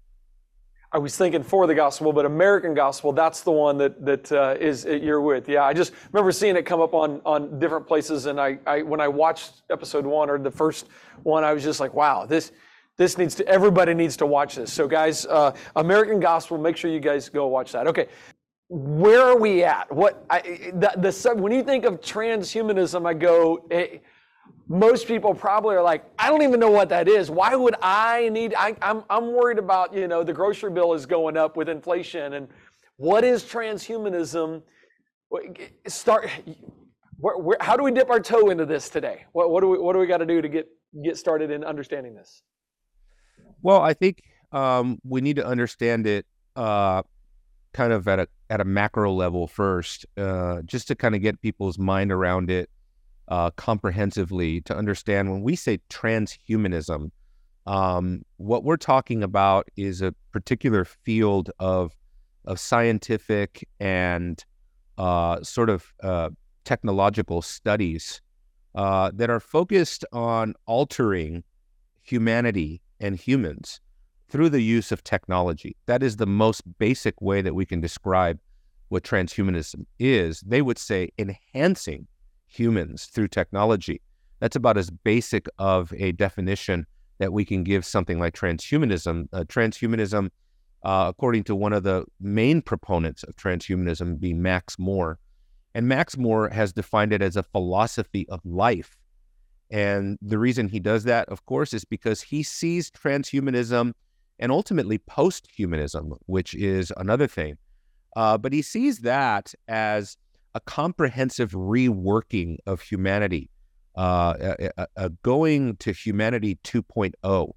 I 0.97 0.99
was 0.99 1.15
thinking 1.15 1.43
for 1.43 1.67
the 1.67 1.75
gospel, 1.75 2.11
but 2.11 2.25
American 2.25 2.73
gospel, 2.73 3.13
that's 3.13 3.43
the 3.43 3.51
one 3.51 3.77
that 3.77 4.03
that 4.03 4.33
uh, 4.33 4.57
is 4.59 4.87
you're 4.87 5.21
with. 5.21 5.47
Yeah, 5.47 5.63
I 5.63 5.75
just 5.75 5.93
remember 6.11 6.33
seeing 6.33 6.57
it 6.57 6.63
come 6.65 6.81
up 6.81 6.95
on 6.95 7.21
on 7.27 7.59
different 7.59 7.87
places, 7.87 8.25
and 8.25 8.41
I, 8.41 8.59
I 8.67 8.81
when 8.81 8.99
I 8.99 9.07
watched 9.07 9.61
episode 9.71 10.07
one 10.07 10.31
or 10.31 10.39
the 10.39 10.51
first 10.51 10.87
one, 11.23 11.45
I 11.45 11.53
was 11.53 11.63
just 11.63 11.81
like, 11.81 11.93
wow, 11.93 12.25
this 12.25 12.51
this 12.97 13.19
needs 13.19 13.35
to 13.35 13.47
everybody 13.47 13.93
needs 13.93 14.17
to 14.17 14.25
watch 14.25 14.55
this. 14.55 14.73
So 14.73 14.89
guys, 14.89 15.27
uh, 15.27 15.53
American 15.75 16.19
gospel, 16.19 16.57
make 16.57 16.79
sure 16.79 16.91
you 16.91 16.99
guys 16.99 17.29
go 17.29 17.47
watch 17.47 17.73
that. 17.73 17.87
Okay. 17.89 18.09
Where 18.69 19.21
are 19.21 19.39
we 19.39 19.65
at? 19.65 19.95
What 19.95 20.25
I, 20.31 20.41
the, 20.73 20.93
the 20.97 21.35
when 21.37 21.53
you 21.53 21.63
think 21.63 21.85
of 21.85 22.01
transhumanism, 22.01 23.07
I 23.07 23.13
go. 23.13 23.67
eh, 23.71 23.99
most 24.69 25.07
people 25.07 25.35
probably 25.35 25.77
are 25.77 25.83
like, 25.83 26.05
I 26.19 26.29
don't 26.29 26.43
even 26.43 26.59
know 26.59 26.71
what 26.71 26.89
that 26.89 27.09
is. 27.09 27.31
Why 27.31 27.55
would 27.55 27.77
I 27.83 28.29
need? 28.31 28.55
I, 28.57 28.75
I'm 28.83 29.05
I'm 29.09 29.33
worried 29.33 29.59
about 29.59 29.95
you 29.95 30.09
know 30.09 30.25
the 30.25 30.33
grocery 30.33 30.71
bill 30.71 30.93
is 30.95 31.07
going 31.07 31.37
up 31.37 31.57
with 31.57 31.69
inflation, 31.69 32.35
and 32.35 32.49
what 32.97 33.25
is 33.25 33.45
transhumanism? 33.45 34.63
Start. 35.87 36.31
Where, 37.19 37.39
where, 37.39 37.57
how 37.61 37.77
do 37.77 37.83
we 37.83 37.93
dip 37.93 38.11
our 38.11 38.21
toe 38.21 38.51
into 38.51 38.67
this 38.67 38.91
today? 38.91 39.25
What, 39.33 39.51
what 39.51 39.61
do 39.61 39.69
we 39.69 39.79
what 39.79 39.93
do 39.93 40.01
we 40.01 40.07
got 40.07 40.19
to 40.19 40.27
do 40.27 40.43
to 40.43 40.49
get 40.49 40.69
get 41.05 41.17
started 41.17 41.51
in 41.51 41.63
understanding 41.63 42.15
this? 42.15 42.43
Well, 43.63 43.81
I 43.81 43.95
think 43.95 44.23
um, 44.53 44.99
we 45.05 45.21
need 45.21 45.37
to 45.37 45.47
understand 45.47 46.07
it 46.07 46.27
uh, 46.57 47.03
kind 47.73 47.93
of 47.93 48.09
at 48.09 48.19
a 48.19 48.29
at 48.51 48.61
a 48.61 48.65
macro 48.65 49.13
level 49.13 49.47
first, 49.47 50.07
uh, 50.17 50.63
just 50.63 50.89
to 50.89 50.97
kind 50.97 51.15
of 51.15 51.23
get 51.23 51.41
people's 51.41 51.79
mind 51.79 52.11
around 52.11 52.51
it 52.51 52.69
uh, 53.29 53.51
comprehensively 53.53 54.61
to 54.63 54.77
understand 54.77 55.31
when 55.31 55.43
we 55.43 55.57
say 55.57 55.79
transhumanism, 55.91 57.11
um, 57.67 58.23
what 58.37 58.65
we're 58.65 58.77
talking 58.77 59.23
about 59.23 59.69
is 59.77 60.03
a 60.03 60.13
particular 60.33 60.85
field 60.85 61.51
of 61.59 61.93
of 62.45 62.61
scientific 62.61 63.69
and 63.81 64.45
uh, 64.99 65.43
sort 65.43 65.69
of 65.69 65.93
uh, 66.03 66.31
technological 66.65 67.43
studies 67.43 68.21
uh, 68.77 69.11
that 69.15 69.31
are 69.31 69.41
focused 69.41 70.05
on 70.13 70.55
altering 70.67 71.43
humanity 72.03 72.81
and 73.01 73.17
humans 73.17 73.81
through 74.29 74.49
the 74.49 74.61
use 74.61 74.93
of 74.93 75.03
technology. 75.03 75.77
That 75.87 76.03
is 76.03 76.17
the 76.17 76.27
most 76.27 76.63
basic 76.79 77.21
way 77.21 77.43
that 77.43 77.55
we 77.55 77.67
can 77.67 77.81
describe 77.81 78.39
what 78.89 79.03
transhumanism 79.03 79.87
is. 79.99 80.41
They 80.41 80.63
would 80.63 80.79
say 80.79 81.11
enhancing 81.19 82.07
humans 82.47 83.07
through 83.07 83.29
technology. 83.29 84.01
That's 84.41 84.57
about 84.57 84.77
as 84.77 84.91
basic 84.91 85.47
of 85.59 85.93
a 85.97 86.13
definition 86.13 86.87
that 87.19 87.33
we 87.33 87.45
can 87.45 87.65
give 87.65 87.85
something 87.85 88.19
like 88.19 88.35
transhumanism. 88.35 89.29
Uh, 89.33 89.45
transhumanism, 89.45 90.31
uh, 90.83 91.07
according 91.09 91.45
to 91.45 91.57
one 91.57 91.73
of 91.73 91.83
the 91.83 92.05
main 92.21 92.61
proponents 92.63 93.23
of 93.23 93.35
transhumanism, 93.37 94.21
being 94.21 94.43
Max 94.43 94.79
More, 94.79 95.19
And 95.77 95.89
Max 95.89 96.17
More 96.17 96.49
has 96.49 96.73
defined 96.73 97.13
it 97.13 97.21
as 97.21 97.37
a 97.37 97.43
philosophy 97.43 98.27
of 98.31 98.41
life. 98.45 98.97
And 99.71 100.19
the 100.23 100.39
reason 100.39 100.69
he 100.69 100.81
does 100.81 101.05
that, 101.05 101.29
of 101.29 101.45
course, 101.45 101.75
is 101.75 101.85
because 101.85 102.23
he 102.23 102.43
sees 102.43 102.91
transhumanism 102.91 103.93
and 104.39 104.53
ultimately 104.53 104.99
posthumanism, 104.99 106.17
which 106.27 106.55
is 106.55 106.93
another 106.97 107.27
thing. 107.27 107.59
Uh, 108.17 108.39
but 108.39 108.55
he 108.55 108.63
sees 108.63 109.01
that 109.01 109.53
as 109.69 110.17
a 110.57 110.61
comprehensive 110.61 111.51
reworking 111.51 112.57
of 112.67 112.81
humanity, 112.81 113.51
uh, 113.95 114.35
a, 114.41 114.71
a, 114.79 114.87
a 114.97 115.11
going 115.23 115.77
to 115.77 115.93
humanity 115.93 116.59
2.0. 116.65 117.53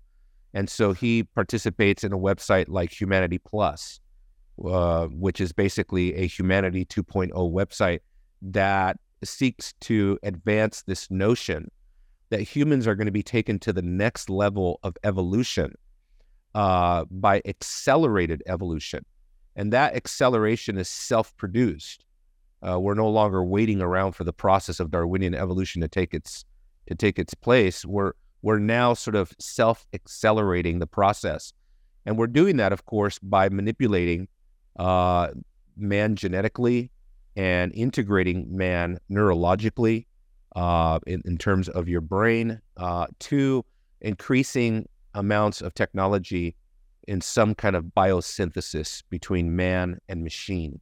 And 0.53 0.69
so 0.69 0.91
he 0.91 1.23
participates 1.23 2.03
in 2.03 2.11
a 2.11 2.17
website 2.17 2.65
like 2.67 2.91
Humanity 2.91 3.37
Plus, 3.37 4.01
uh, 4.65 5.05
which 5.05 5.39
is 5.39 5.53
basically 5.53 6.13
a 6.15 6.27
Humanity 6.27 6.83
2.0 6.83 7.31
website 7.31 7.99
that 8.41 8.97
seeks 9.23 9.73
to 9.81 10.19
advance 10.23 10.81
this 10.81 11.09
notion 11.09 11.71
that 12.31 12.41
humans 12.41 12.85
are 12.85 12.95
going 12.95 13.05
to 13.05 13.13
be 13.13 13.23
taken 13.23 13.59
to 13.59 13.71
the 13.71 13.81
next 13.81 14.29
level 14.29 14.77
of 14.83 14.97
evolution 15.05 15.73
uh, 16.53 17.05
by 17.09 17.41
accelerated 17.45 18.43
evolution. 18.45 19.05
And 19.55 19.71
that 19.71 19.95
acceleration 19.95 20.77
is 20.77 20.89
self 20.89 21.35
produced. 21.37 22.03
Uh, 22.67 22.79
we're 22.79 22.93
no 22.93 23.09
longer 23.09 23.43
waiting 23.43 23.81
around 23.81 24.13
for 24.13 24.23
the 24.23 24.33
process 24.33 24.79
of 24.79 24.91
Darwinian 24.91 25.33
evolution 25.33 25.81
to 25.81 25.87
take 25.87 26.13
its 26.13 26.45
to 26.87 26.95
take 26.95 27.19
its 27.19 27.33
place. 27.33 27.85
We're 27.85 28.13
we're 28.41 28.59
now 28.59 28.93
sort 28.93 29.15
of 29.15 29.33
self 29.39 29.85
accelerating 29.93 30.79
the 30.79 30.87
process, 30.87 31.53
and 32.05 32.17
we're 32.17 32.27
doing 32.27 32.57
that, 32.57 32.73
of 32.73 32.85
course, 32.85 33.19
by 33.19 33.49
manipulating 33.49 34.27
uh, 34.77 35.29
man 35.77 36.15
genetically 36.15 36.91
and 37.35 37.73
integrating 37.73 38.47
man 38.55 38.99
neurologically 39.09 40.05
uh, 40.55 40.99
in, 41.05 41.21
in, 41.25 41.37
terms 41.37 41.69
of 41.69 41.87
your 41.87 42.01
brain 42.01 42.59
uh, 42.77 43.05
to 43.19 43.63
increasing 44.01 44.87
amounts 45.13 45.61
of 45.61 45.73
technology 45.73 46.55
in 47.07 47.21
some 47.21 47.55
kind 47.55 47.75
of 47.75 47.85
biosynthesis 47.85 49.03
between 49.09 49.55
man 49.55 49.99
and 50.09 50.23
machine. 50.23 50.79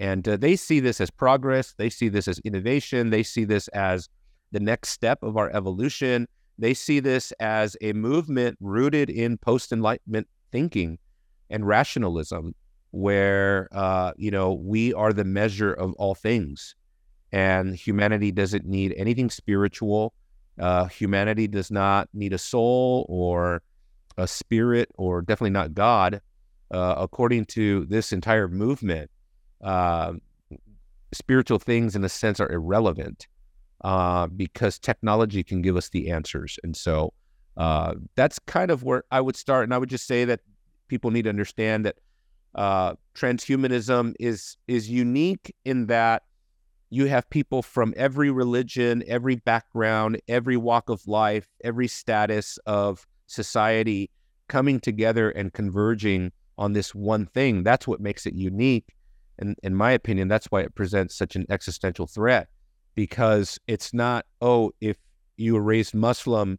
And 0.00 0.26
uh, 0.26 0.38
they 0.38 0.56
see 0.56 0.80
this 0.80 0.98
as 0.98 1.10
progress. 1.10 1.74
They 1.76 1.90
see 1.90 2.08
this 2.08 2.26
as 2.26 2.38
innovation. 2.40 3.10
They 3.10 3.22
see 3.22 3.44
this 3.44 3.68
as 3.68 4.08
the 4.50 4.58
next 4.58 4.88
step 4.88 5.22
of 5.22 5.36
our 5.36 5.50
evolution. 5.50 6.26
They 6.58 6.72
see 6.72 7.00
this 7.00 7.32
as 7.32 7.76
a 7.82 7.92
movement 7.92 8.56
rooted 8.60 9.10
in 9.10 9.36
post 9.36 9.72
Enlightenment 9.72 10.26
thinking 10.50 10.98
and 11.50 11.66
rationalism, 11.66 12.54
where 12.92 13.68
uh, 13.72 14.12
you 14.16 14.30
know 14.30 14.54
we 14.54 14.94
are 14.94 15.12
the 15.12 15.24
measure 15.24 15.72
of 15.74 15.92
all 15.94 16.14
things, 16.14 16.74
and 17.30 17.76
humanity 17.76 18.32
doesn't 18.32 18.64
need 18.64 18.94
anything 18.96 19.28
spiritual. 19.28 20.14
Uh, 20.58 20.86
humanity 20.86 21.46
does 21.46 21.70
not 21.70 22.08
need 22.14 22.32
a 22.32 22.38
soul 22.38 23.04
or 23.08 23.62
a 24.16 24.26
spirit, 24.26 24.88
or 24.96 25.20
definitely 25.20 25.50
not 25.50 25.74
God. 25.74 26.22
Uh, 26.70 26.94
according 26.98 27.44
to 27.44 27.84
this 27.86 28.12
entire 28.12 28.46
movement, 28.48 29.10
uh, 29.62 30.12
spiritual 31.12 31.58
things, 31.58 31.96
in 31.96 32.04
a 32.04 32.08
sense, 32.08 32.40
are 32.40 32.50
irrelevant 32.50 33.26
uh, 33.82 34.26
because 34.28 34.78
technology 34.78 35.42
can 35.42 35.62
give 35.62 35.76
us 35.76 35.88
the 35.88 36.10
answers. 36.10 36.58
And 36.62 36.76
so 36.76 37.12
uh, 37.56 37.94
that's 38.14 38.38
kind 38.38 38.70
of 38.70 38.82
where 38.82 39.04
I 39.10 39.20
would 39.20 39.36
start. 39.36 39.64
And 39.64 39.74
I 39.74 39.78
would 39.78 39.90
just 39.90 40.06
say 40.06 40.24
that 40.24 40.40
people 40.88 41.10
need 41.10 41.22
to 41.22 41.28
understand 41.28 41.86
that 41.86 41.96
uh, 42.54 42.94
transhumanism 43.14 44.14
is 44.18 44.56
is 44.66 44.90
unique 44.90 45.54
in 45.64 45.86
that 45.86 46.24
you 46.90 47.06
have 47.06 47.30
people 47.30 47.62
from 47.62 47.94
every 47.96 48.30
religion, 48.30 49.04
every 49.06 49.36
background, 49.36 50.20
every 50.26 50.56
walk 50.56 50.88
of 50.88 51.06
life, 51.06 51.46
every 51.62 51.86
status 51.86 52.58
of 52.66 53.06
society 53.28 54.10
coming 54.48 54.80
together 54.80 55.30
and 55.30 55.52
converging 55.52 56.32
on 56.58 56.72
this 56.72 56.92
one 56.92 57.26
thing. 57.26 57.62
That's 57.62 57.86
what 57.86 58.00
makes 58.00 58.26
it 58.26 58.34
unique. 58.34 58.92
And 59.40 59.56
in 59.62 59.74
my 59.74 59.90
opinion, 59.92 60.28
that's 60.28 60.46
why 60.46 60.60
it 60.60 60.74
presents 60.74 61.16
such 61.16 61.34
an 61.34 61.46
existential 61.48 62.06
threat 62.06 62.48
because 62.94 63.58
it's 63.66 63.94
not, 63.94 64.26
oh, 64.40 64.72
if 64.80 64.98
you 65.36 65.54
were 65.54 65.62
raised 65.62 65.94
Muslim, 65.94 66.58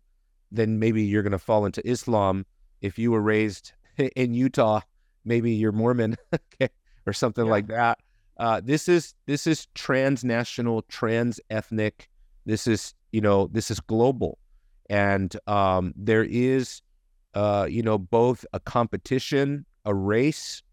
then 0.51 0.79
maybe 0.79 1.03
you're 1.03 1.23
going 1.23 1.31
to 1.31 1.39
fall 1.39 1.65
into 1.65 1.87
Islam. 1.87 2.45
If 2.81 2.97
you 2.97 3.11
were 3.11 3.21
raised 3.21 3.73
in 4.15 4.33
Utah, 4.33 4.81
maybe 5.23 5.51
you're 5.51 5.71
Mormon 5.71 6.17
or 7.05 7.13
something 7.13 7.45
yeah. 7.45 7.51
like 7.51 7.67
that. 7.67 7.99
Uh, 8.37 8.59
this 8.63 8.89
is 8.89 9.13
this 9.27 9.45
is 9.45 9.67
transnational, 9.75 10.81
trans 10.83 11.39
ethnic. 11.51 12.09
This 12.45 12.65
is 12.65 12.95
you 13.11 13.21
know 13.21 13.47
this 13.51 13.69
is 13.69 13.79
global, 13.79 14.39
and 14.89 15.35
um, 15.45 15.93
there 15.95 16.23
is 16.23 16.81
uh, 17.35 17.67
you 17.69 17.83
know 17.83 17.99
both 17.99 18.43
a 18.53 18.59
competition, 18.59 19.63
a 19.85 19.93
race, 19.93 20.63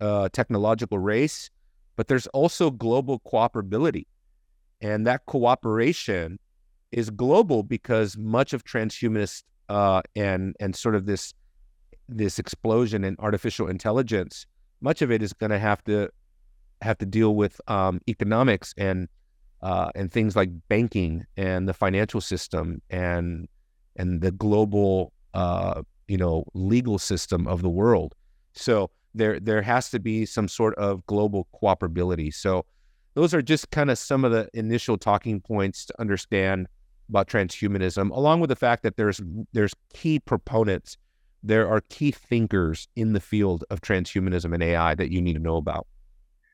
uh, 0.00 0.30
technological 0.32 0.98
race, 0.98 1.50
but 1.98 2.06
there's 2.06 2.28
also 2.28 2.70
global 2.70 3.18
cooperability. 3.26 4.06
And 4.80 5.04
that 5.08 5.26
cooperation 5.26 6.38
is 6.92 7.10
global 7.10 7.64
because 7.64 8.16
much 8.16 8.52
of 8.52 8.62
transhumanist 8.62 9.42
uh, 9.68 10.02
and 10.14 10.54
and 10.60 10.76
sort 10.76 10.94
of 10.94 11.06
this 11.06 11.34
this 12.08 12.38
explosion 12.38 13.02
in 13.02 13.16
artificial 13.18 13.66
intelligence, 13.66 14.46
much 14.80 15.02
of 15.02 15.10
it 15.10 15.24
is 15.24 15.32
going 15.32 15.50
to 15.50 15.58
have 15.58 15.82
to 15.84 16.08
have 16.80 16.96
to 16.98 17.04
deal 17.04 17.34
with 17.34 17.60
um, 17.66 18.00
economics 18.08 18.72
and 18.78 19.08
uh, 19.62 19.90
and 19.96 20.12
things 20.12 20.36
like 20.36 20.50
banking 20.68 21.24
and 21.36 21.68
the 21.68 21.74
financial 21.74 22.20
system 22.20 22.80
and 22.90 23.48
and 23.96 24.20
the 24.20 24.30
global 24.30 25.12
uh, 25.34 25.82
you 26.06 26.16
know 26.16 26.44
legal 26.54 26.96
system 26.96 27.48
of 27.48 27.62
the 27.62 27.68
world. 27.68 28.14
So 28.52 28.88
there 29.18 29.38
there 29.40 29.62
has 29.62 29.90
to 29.90 29.98
be 29.98 30.24
some 30.24 30.48
sort 30.48 30.74
of 30.76 31.04
global 31.06 31.46
cooperability. 31.60 32.32
So 32.32 32.64
those 33.14 33.34
are 33.34 33.42
just 33.42 33.70
kind 33.70 33.90
of 33.90 33.98
some 33.98 34.24
of 34.24 34.32
the 34.32 34.48
initial 34.54 34.96
talking 34.96 35.40
points 35.40 35.84
to 35.86 36.00
understand 36.00 36.68
about 37.08 37.28
transhumanism, 37.28 38.10
along 38.10 38.40
with 38.40 38.48
the 38.48 38.56
fact 38.56 38.82
that 38.84 38.96
there's 38.96 39.20
there's 39.52 39.74
key 39.92 40.18
proponents, 40.18 40.96
there 41.42 41.68
are 41.68 41.80
key 41.88 42.10
thinkers 42.10 42.88
in 42.96 43.12
the 43.12 43.20
field 43.20 43.64
of 43.70 43.80
transhumanism 43.80 44.54
and 44.54 44.62
AI 44.62 44.94
that 44.94 45.10
you 45.10 45.20
need 45.20 45.34
to 45.34 45.40
know 45.40 45.56
about. 45.56 45.86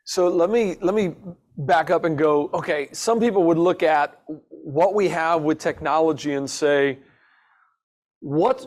So 0.05 0.29
let 0.29 0.51
me 0.51 0.77
let 0.81 0.95
me 0.95 1.15
back 1.57 1.91
up 1.91 2.05
and 2.05 2.17
go. 2.17 2.51
Okay, 2.53 2.89
some 2.93 3.21
people 3.21 3.45
would 3.45 3.59
look 3.59 3.83
at 3.83 4.21
what 4.49 4.95
we 4.95 5.09
have 5.09 5.43
with 5.43 5.59
technology 5.59 6.35
and 6.35 6.49
say, 6.49 6.99
what 8.21 8.67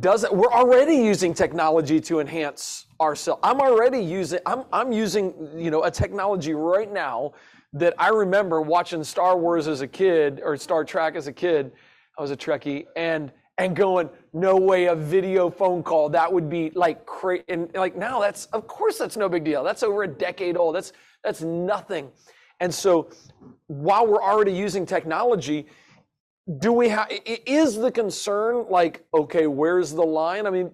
does 0.00 0.24
it? 0.24 0.34
We're 0.34 0.52
already 0.52 0.96
using 0.96 1.34
technology 1.34 2.00
to 2.00 2.20
enhance 2.20 2.86
ourselves. 3.00 3.40
I'm 3.42 3.60
already 3.60 4.00
using. 4.00 4.40
I'm 4.46 4.64
I'm 4.72 4.92
using 4.92 5.34
you 5.56 5.70
know 5.70 5.84
a 5.84 5.90
technology 5.90 6.54
right 6.54 6.92
now 6.92 7.32
that 7.72 7.94
I 7.98 8.08
remember 8.08 8.60
watching 8.60 9.04
Star 9.04 9.36
Wars 9.36 9.68
as 9.68 9.80
a 9.80 9.86
kid 9.86 10.40
or 10.44 10.56
Star 10.56 10.84
Trek 10.84 11.16
as 11.16 11.26
a 11.26 11.32
kid. 11.32 11.72
I 12.18 12.22
was 12.22 12.30
a 12.30 12.36
Trekkie 12.36 12.86
and 12.96 13.32
and 13.58 13.74
going, 13.74 14.08
no 14.32 14.56
way, 14.56 14.86
a 14.86 14.94
video 14.94 15.50
phone 15.50 15.82
call 15.82 16.08
that 16.10 16.32
would 16.32 16.48
be 16.48 16.70
like 16.74 17.04
crazy. 17.06 17.44
And 17.48 17.70
like 17.74 17.96
now, 17.96 18.20
that's 18.20 18.46
of 18.46 18.66
course 18.66 18.98
that's 18.98 19.16
no 19.16 19.28
big 19.28 19.44
deal. 19.44 19.64
That's 19.64 19.82
over 19.82 20.04
a 20.04 20.08
decade 20.08 20.56
old. 20.56 20.74
That's 20.74 20.92
that's 21.24 21.42
nothing. 21.42 22.10
And 22.60 22.74
so, 22.74 23.10
while 23.66 24.06
we're 24.06 24.22
already 24.22 24.52
using 24.52 24.84
technology, 24.86 25.66
do 26.58 26.72
we 26.72 26.88
have 26.88 27.08
is 27.26 27.76
the 27.76 27.90
concern 27.90 28.64
like 28.70 29.04
okay 29.12 29.46
where's 29.46 29.92
the 29.92 30.02
line 30.02 30.46
i 30.46 30.50
mean 30.50 30.70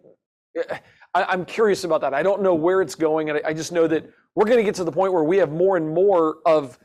eh, 0.56 0.78
I, 1.14 1.32
am 1.32 1.44
curious 1.44 1.84
about 1.84 2.00
that 2.02 2.14
i 2.14 2.22
don't 2.22 2.42
know 2.42 2.54
where 2.54 2.80
it's 2.80 2.94
going 2.94 3.28
and 3.30 3.40
I, 3.44 3.48
I 3.50 3.54
just 3.54 3.72
know 3.72 3.86
that 3.88 4.08
we're 4.34 4.46
going 4.46 4.58
to 4.58 4.64
get 4.64 4.76
to 4.76 4.84
the 4.84 4.92
point 4.92 5.12
where 5.12 5.24
we 5.24 5.36
have 5.38 5.50
more 5.50 5.76
and 5.76 5.92
more 5.92 6.38
of 6.46 6.78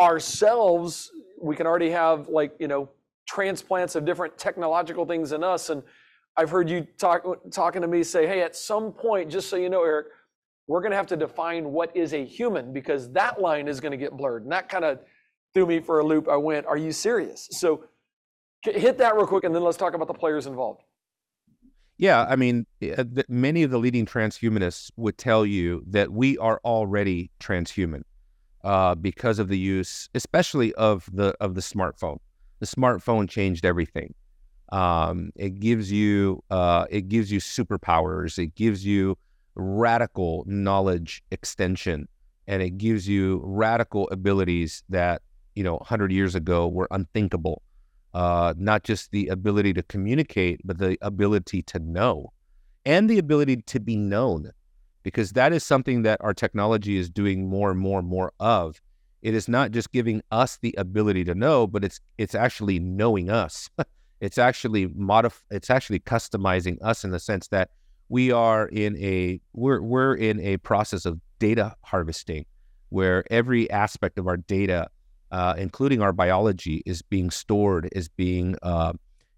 ourselves 0.00 1.10
we 1.40 1.54
can 1.54 1.66
already 1.66 1.90
have 1.90 2.28
like 2.28 2.52
you 2.58 2.68
know 2.68 2.88
transplants 3.28 3.94
of 3.94 4.04
different 4.04 4.36
technological 4.36 5.06
things 5.06 5.30
in 5.32 5.44
us 5.44 5.70
and 5.70 5.82
i've 6.36 6.50
heard 6.50 6.68
you 6.68 6.86
talk 6.98 7.24
talking 7.52 7.82
to 7.82 7.88
me 7.88 8.02
say 8.02 8.26
hey 8.26 8.42
at 8.42 8.56
some 8.56 8.92
point 8.92 9.30
just 9.30 9.48
so 9.48 9.56
you 9.56 9.68
know 9.68 9.84
eric 9.84 10.06
we're 10.70 10.80
going 10.80 10.92
to 10.92 10.96
have 10.96 11.08
to 11.08 11.16
define 11.16 11.72
what 11.72 11.94
is 11.96 12.12
a 12.14 12.24
human 12.24 12.72
because 12.72 13.10
that 13.10 13.40
line 13.40 13.66
is 13.66 13.80
going 13.80 13.90
to 13.90 13.98
get 13.98 14.16
blurred. 14.16 14.44
And 14.44 14.52
that 14.52 14.68
kind 14.68 14.84
of 14.84 15.00
threw 15.52 15.66
me 15.66 15.80
for 15.80 15.98
a 15.98 16.04
loop. 16.06 16.28
I 16.28 16.36
went, 16.36 16.64
Are 16.64 16.76
you 16.76 16.92
serious? 16.92 17.48
So 17.50 17.86
hit 18.62 18.98
that 18.98 19.14
real 19.16 19.26
quick 19.26 19.44
and 19.44 19.54
then 19.54 19.62
let's 19.62 19.76
talk 19.76 19.94
about 19.94 20.08
the 20.08 20.14
players 20.14 20.46
involved. 20.46 20.82
Yeah, 21.98 22.24
I 22.26 22.36
mean, 22.36 22.66
uh, 22.96 23.04
many 23.28 23.62
of 23.62 23.70
the 23.70 23.78
leading 23.78 24.06
transhumanists 24.06 24.90
would 24.96 25.18
tell 25.18 25.44
you 25.44 25.84
that 25.86 26.10
we 26.10 26.38
are 26.38 26.58
already 26.64 27.30
transhuman 27.40 28.04
uh, 28.64 28.94
because 28.94 29.38
of 29.38 29.48
the 29.48 29.58
use, 29.58 30.08
especially 30.14 30.72
of 30.74 31.08
the 31.12 31.34
of 31.40 31.54
the 31.54 31.60
smartphone. 31.60 32.16
The 32.60 32.66
smartphone 32.66 33.28
changed 33.28 33.66
everything. 33.66 34.14
Um, 34.72 35.30
it 35.36 35.60
gives 35.60 35.92
you 35.92 36.42
uh, 36.50 36.86
it 36.90 37.08
gives 37.08 37.30
you 37.30 37.38
superpowers. 37.38 38.38
It 38.38 38.54
gives 38.54 38.84
you 38.86 39.18
radical 39.54 40.44
knowledge 40.46 41.22
extension, 41.30 42.08
and 42.46 42.62
it 42.62 42.78
gives 42.78 43.06
you 43.06 43.42
radical 43.44 44.08
abilities 44.10 44.82
that 44.88 45.20
you 45.54 45.62
know 45.62 45.74
100 45.76 46.12
years 46.12 46.34
ago 46.34 46.66
were 46.66 46.88
unthinkable. 46.90 47.62
Uh, 48.12 48.54
not 48.56 48.82
just 48.82 49.12
the 49.12 49.28
ability 49.28 49.72
to 49.72 49.82
communicate, 49.84 50.60
but 50.64 50.78
the 50.78 50.98
ability 51.00 51.62
to 51.62 51.78
know, 51.78 52.32
and 52.84 53.08
the 53.08 53.18
ability 53.18 53.56
to 53.66 53.78
be 53.78 53.96
known 53.96 54.50
because 55.02 55.32
that 55.32 55.52
is 55.52 55.64
something 55.64 56.02
that 56.02 56.20
our 56.20 56.34
technology 56.34 56.96
is 56.96 57.08
doing 57.08 57.48
more 57.48 57.70
and 57.70 57.80
more 57.80 57.98
and 57.98 58.08
more 58.08 58.32
of. 58.40 58.80
It 59.22 59.34
is 59.34 59.48
not 59.48 59.70
just 59.70 59.92
giving 59.92 60.22
us 60.30 60.58
the 60.62 60.74
ability 60.78 61.24
to 61.24 61.34
know, 61.34 61.66
but 61.66 61.84
it's 61.84 62.00
it's 62.18 62.34
actually 62.34 62.78
knowing 62.78 63.30
us. 63.30 63.68
it's 64.20 64.38
actually 64.38 64.88
modif- 64.88 65.42
it's 65.50 65.70
actually 65.70 66.00
customizing 66.00 66.78
us 66.82 67.04
in 67.04 67.10
the 67.10 67.20
sense 67.20 67.48
that 67.48 67.70
we 68.08 68.32
are 68.32 68.66
in 68.68 68.96
a 68.98 69.40
we're 69.52 69.82
we're 69.82 70.14
in 70.14 70.40
a 70.40 70.56
process 70.58 71.04
of 71.04 71.20
data 71.38 71.74
harvesting 71.82 72.46
where 72.88 73.24
every 73.30 73.70
aspect 73.70 74.18
of 74.18 74.26
our 74.26 74.36
data 74.36 74.88
uh, 75.30 75.54
including 75.56 76.02
our 76.02 76.12
biology 76.12 76.82
is 76.86 77.02
being 77.02 77.30
stored 77.30 77.88
is 77.92 78.08
being 78.08 78.56
uh, 78.62 78.92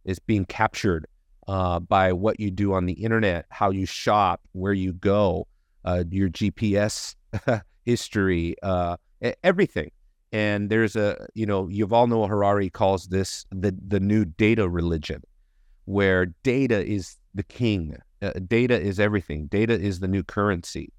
is 0.04 0.18
being 0.18 0.44
captured 0.44 1.06
uh, 1.48 1.78
by 1.80 2.12
what 2.12 2.40
you 2.40 2.50
do 2.50 2.72
on 2.72 2.86
the 2.86 2.94
internet 2.94 3.46
how 3.50 3.70
you 3.70 3.86
shop 3.86 4.40
where 4.52 4.72
you 4.72 4.92
go 4.92 5.46
uh, 5.84 6.04
your 6.10 6.28
GPS 6.28 7.14
history, 7.84 8.54
uh, 8.62 8.96
everything. 9.42 9.90
And 10.32 10.70
there's 10.70 10.96
a, 10.96 11.26
you 11.34 11.44
know, 11.44 11.66
Yuval 11.66 12.08
Noah 12.08 12.28
Harari 12.28 12.70
calls 12.70 13.08
this 13.08 13.44
the 13.50 13.76
the 13.86 14.00
new 14.00 14.24
data 14.24 14.68
religion, 14.68 15.22
where 15.84 16.26
data 16.42 16.84
is 16.84 17.18
the 17.34 17.42
king. 17.42 17.96
Uh, 18.22 18.32
data 18.46 18.80
is 18.80 18.98
everything. 18.98 19.46
Data 19.46 19.74
is 19.74 20.00
the 20.00 20.08
new 20.08 20.22
currency. 20.22 20.90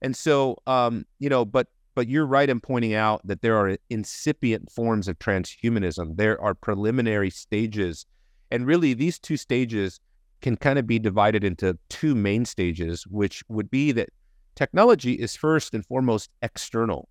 And 0.00 0.16
so, 0.16 0.56
um, 0.66 1.04
you 1.20 1.28
know, 1.28 1.44
but 1.44 1.68
but 1.94 2.08
you're 2.08 2.26
right 2.26 2.48
in 2.48 2.60
pointing 2.60 2.94
out 2.94 3.26
that 3.26 3.42
there 3.42 3.56
are 3.56 3.76
incipient 3.90 4.70
forms 4.70 5.08
of 5.08 5.18
transhumanism. 5.18 6.16
There 6.16 6.40
are 6.40 6.54
preliminary 6.54 7.30
stages, 7.30 8.06
and 8.50 8.66
really 8.66 8.94
these 8.94 9.18
two 9.18 9.36
stages 9.36 10.00
can 10.40 10.56
kind 10.56 10.78
of 10.78 10.86
be 10.86 10.98
divided 10.98 11.44
into 11.44 11.78
two 11.88 12.14
main 12.14 12.44
stages, 12.44 13.06
which 13.06 13.44
would 13.48 13.70
be 13.70 13.92
that 13.92 14.10
technology 14.54 15.14
is 15.14 15.36
first 15.36 15.74
and 15.74 15.86
foremost 15.86 16.30
external 16.42 17.08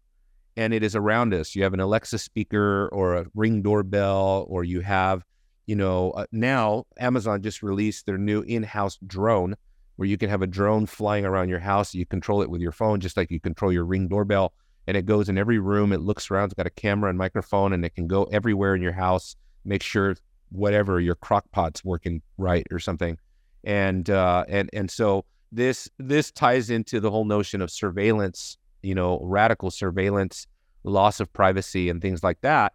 and 0.58 0.74
it 0.74 0.84
is 0.84 0.96
around 0.96 1.34
us. 1.34 1.56
You 1.56 1.64
have 1.64 1.74
an 1.74 1.80
Alexa 1.80 2.20
speaker 2.20 2.90
or 2.92 3.16
a 3.16 3.26
ring 3.34 3.62
doorbell, 3.62 4.46
or 4.50 4.64
you 4.64 4.82
have, 4.82 5.24
you 5.66 5.76
know, 5.76 6.12
uh, 6.12 6.26
now 6.32 6.86
Amazon 7.00 7.42
just 7.42 7.64
released 7.64 8.06
their 8.06 8.18
new 8.18 8.42
in 8.42 8.64
house 8.64 8.98
drone 9.08 9.56
where 9.96 10.08
you 10.08 10.18
can 10.18 10.30
have 10.30 10.42
a 10.42 10.48
drone 10.48 10.86
flying 10.86 11.26
around 11.26 11.50
your 11.50 11.60
house. 11.60 11.94
You 11.94 12.06
control 12.06 12.42
it 12.42 12.50
with 12.50 12.62
your 12.62 12.72
phone, 12.72 13.00
just 13.00 13.18
like 13.18 13.32
you 13.32 13.40
control 13.40 13.72
your 13.72 13.86
ring 13.86 14.08
doorbell. 14.08 14.54
And 14.88 14.98
it 14.98 15.06
goes 15.06 15.30
in 15.30 15.38
every 15.38 15.60
room. 15.60 15.94
It 15.94 16.02
looks 16.02 16.32
around. 16.32 16.46
It's 16.46 16.54
got 16.56 16.68
a 16.68 16.72
camera 16.72 17.10
and 17.10 17.18
microphone, 17.18 17.74
and 17.74 17.86
it 17.86 17.96
can 17.96 18.08
go 18.08 18.24
everywhere 18.26 18.76
in 18.76 18.82
your 18.82 18.92
house. 18.92 19.36
Make 19.64 19.84
sure 19.84 20.16
whatever 20.50 21.00
your 21.00 21.16
crock 21.16 21.46
pot's 21.52 21.84
working 21.86 22.22
right 22.38 22.66
or 22.72 22.80
something. 22.80 23.18
And 23.64 24.10
uh, 24.10 24.46
and 24.48 24.70
and 24.74 24.90
so 24.90 25.26
this 25.52 25.90
this 26.00 26.32
ties 26.32 26.70
into 26.70 27.00
the 27.00 27.12
whole 27.12 27.26
notion 27.26 27.62
of 27.62 27.70
surveillance, 27.70 28.58
you 28.82 28.96
know, 28.96 29.20
radical 29.24 29.70
surveillance, 29.70 30.48
loss 30.84 31.20
of 31.20 31.32
privacy, 31.32 31.90
and 31.90 32.02
things 32.02 32.24
like 32.24 32.42
that. 32.42 32.74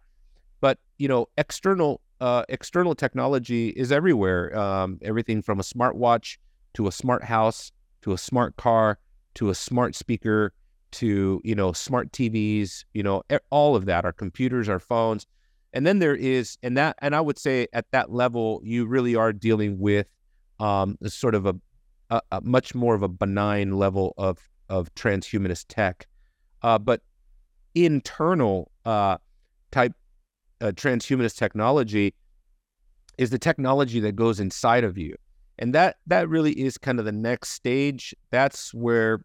But 0.61 0.79
you 0.97 1.07
know, 1.07 1.27
external 1.37 1.99
uh, 2.21 2.43
external 2.47 2.95
technology 2.95 3.69
is 3.69 3.91
everywhere. 3.91 4.57
Um, 4.57 4.97
everything 5.01 5.41
from 5.41 5.59
a 5.59 5.63
smartwatch 5.63 6.37
to 6.75 6.87
a 6.87 6.91
smart 6.91 7.23
house 7.23 7.71
to 8.03 8.13
a 8.13 8.17
smart 8.17 8.55
car 8.55 8.97
to 9.35 9.49
a 9.49 9.55
smart 9.55 9.95
speaker 9.95 10.53
to 10.91 11.41
you 11.43 11.55
know 11.55 11.73
smart 11.73 12.11
TVs. 12.11 12.85
You 12.93 13.03
know, 13.03 13.23
all 13.49 13.75
of 13.75 13.85
that. 13.85 14.05
Our 14.05 14.13
computers, 14.13 14.69
our 14.69 14.79
phones, 14.79 15.25
and 15.73 15.85
then 15.85 15.99
there 15.99 16.15
is, 16.15 16.57
and 16.63 16.77
that, 16.77 16.95
and 17.01 17.15
I 17.15 17.21
would 17.21 17.37
say 17.37 17.67
at 17.73 17.85
that 17.91 18.11
level, 18.11 18.61
you 18.63 18.85
really 18.85 19.15
are 19.15 19.31
dealing 19.33 19.79
with 19.79 20.07
um, 20.59 20.97
sort 21.05 21.35
of 21.35 21.45
a 21.45 21.55
a, 22.09 22.21
a 22.31 22.41
much 22.41 22.73
more 22.73 22.95
of 22.95 23.03
a 23.03 23.07
benign 23.07 23.73
level 23.73 24.13
of 24.17 24.39
of 24.69 24.93
transhumanist 24.95 25.65
tech, 25.67 26.07
uh, 26.61 26.77
but 26.77 27.01
internal 27.75 28.71
uh, 28.85 29.17
type 29.71 29.93
uh, 30.61 30.71
transhumanist 30.73 31.37
technology 31.37 32.13
is 33.17 33.29
the 33.29 33.39
technology 33.39 33.99
that 33.99 34.15
goes 34.15 34.39
inside 34.39 34.83
of 34.83 34.97
you, 34.97 35.15
and 35.59 35.75
that 35.75 35.97
that 36.07 36.29
really 36.29 36.53
is 36.53 36.77
kind 36.77 36.99
of 36.99 37.05
the 37.05 37.11
next 37.11 37.49
stage. 37.51 38.15
That's 38.31 38.73
where 38.73 39.21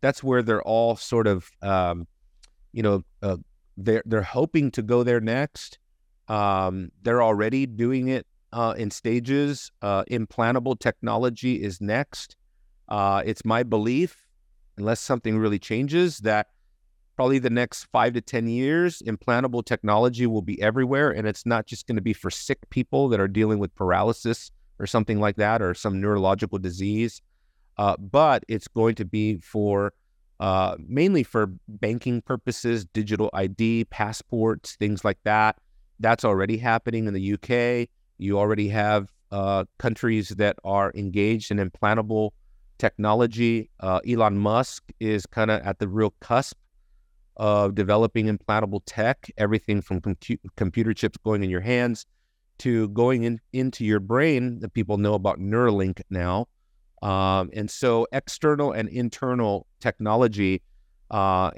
that's 0.00 0.22
where 0.22 0.42
they're 0.42 0.62
all 0.62 0.96
sort 0.96 1.26
of 1.26 1.50
um, 1.62 2.06
you 2.72 2.82
know 2.82 3.02
uh, 3.22 3.36
they're 3.76 4.02
they're 4.06 4.22
hoping 4.22 4.70
to 4.72 4.82
go 4.82 5.02
there 5.02 5.20
next. 5.20 5.78
Um, 6.28 6.90
they're 7.02 7.22
already 7.22 7.66
doing 7.66 8.08
it 8.08 8.26
uh, 8.52 8.74
in 8.76 8.90
stages. 8.90 9.70
Uh, 9.82 10.04
implantable 10.04 10.78
technology 10.78 11.62
is 11.62 11.80
next. 11.80 12.36
Uh, 12.88 13.22
it's 13.24 13.44
my 13.44 13.62
belief, 13.62 14.26
unless 14.76 15.00
something 15.00 15.38
really 15.38 15.58
changes, 15.58 16.18
that 16.18 16.48
probably 17.16 17.38
the 17.38 17.50
next 17.50 17.84
five 17.84 18.14
to 18.14 18.20
10 18.20 18.46
years, 18.48 19.02
implantable 19.06 19.64
technology 19.64 20.26
will 20.26 20.42
be 20.42 20.60
everywhere. 20.62 21.10
And 21.10 21.26
it's 21.26 21.44
not 21.44 21.66
just 21.66 21.86
going 21.86 21.96
to 21.96 22.02
be 22.02 22.12
for 22.12 22.30
sick 22.30 22.58
people 22.70 23.08
that 23.08 23.20
are 23.20 23.28
dealing 23.28 23.58
with 23.58 23.74
paralysis 23.74 24.50
or 24.78 24.86
something 24.86 25.18
like 25.18 25.36
that 25.36 25.60
or 25.60 25.74
some 25.74 26.00
neurological 26.00 26.58
disease, 26.58 27.20
uh, 27.78 27.96
but 27.98 28.44
it's 28.48 28.68
going 28.68 28.94
to 28.96 29.04
be 29.04 29.38
for 29.38 29.92
uh, 30.40 30.76
mainly 30.78 31.22
for 31.22 31.52
banking 31.66 32.22
purposes, 32.22 32.84
digital 32.86 33.30
ID, 33.32 33.84
passports, 33.86 34.76
things 34.76 35.04
like 35.04 35.18
that. 35.24 35.56
That's 36.00 36.24
already 36.24 36.56
happening 36.58 37.06
in 37.08 37.14
the 37.14 37.32
UK. 37.34 37.88
You 38.18 38.38
already 38.38 38.68
have 38.68 39.10
uh, 39.32 39.64
countries 39.78 40.28
that 40.30 40.56
are 40.64 40.92
engaged 40.94 41.50
in 41.50 41.58
implantable 41.58 42.30
technology. 42.78 43.70
Uh, 43.80 44.00
Elon 44.08 44.38
Musk 44.38 44.84
is 45.00 45.26
kind 45.26 45.50
of 45.50 45.60
at 45.62 45.80
the 45.80 45.88
real 45.88 46.14
cusp 46.20 46.56
of 47.36 47.74
developing 47.74 48.26
implantable 48.26 48.80
tech, 48.86 49.30
everything 49.38 49.80
from 49.80 50.00
compu- 50.00 50.38
computer 50.56 50.94
chips 50.94 51.16
going 51.24 51.42
in 51.44 51.50
your 51.50 51.60
hands 51.60 52.06
to 52.58 52.88
going 52.88 53.22
in, 53.22 53.40
into 53.52 53.84
your 53.84 54.00
brain 54.00 54.58
that 54.60 54.72
people 54.72 54.98
know 54.98 55.14
about 55.14 55.38
Neuralink 55.38 56.00
now. 56.10 56.46
Um, 57.02 57.50
and 57.52 57.70
so, 57.70 58.06
external 58.12 58.72
and 58.72 58.88
internal 58.88 59.66
technology 59.80 60.62
uh, 61.10 61.50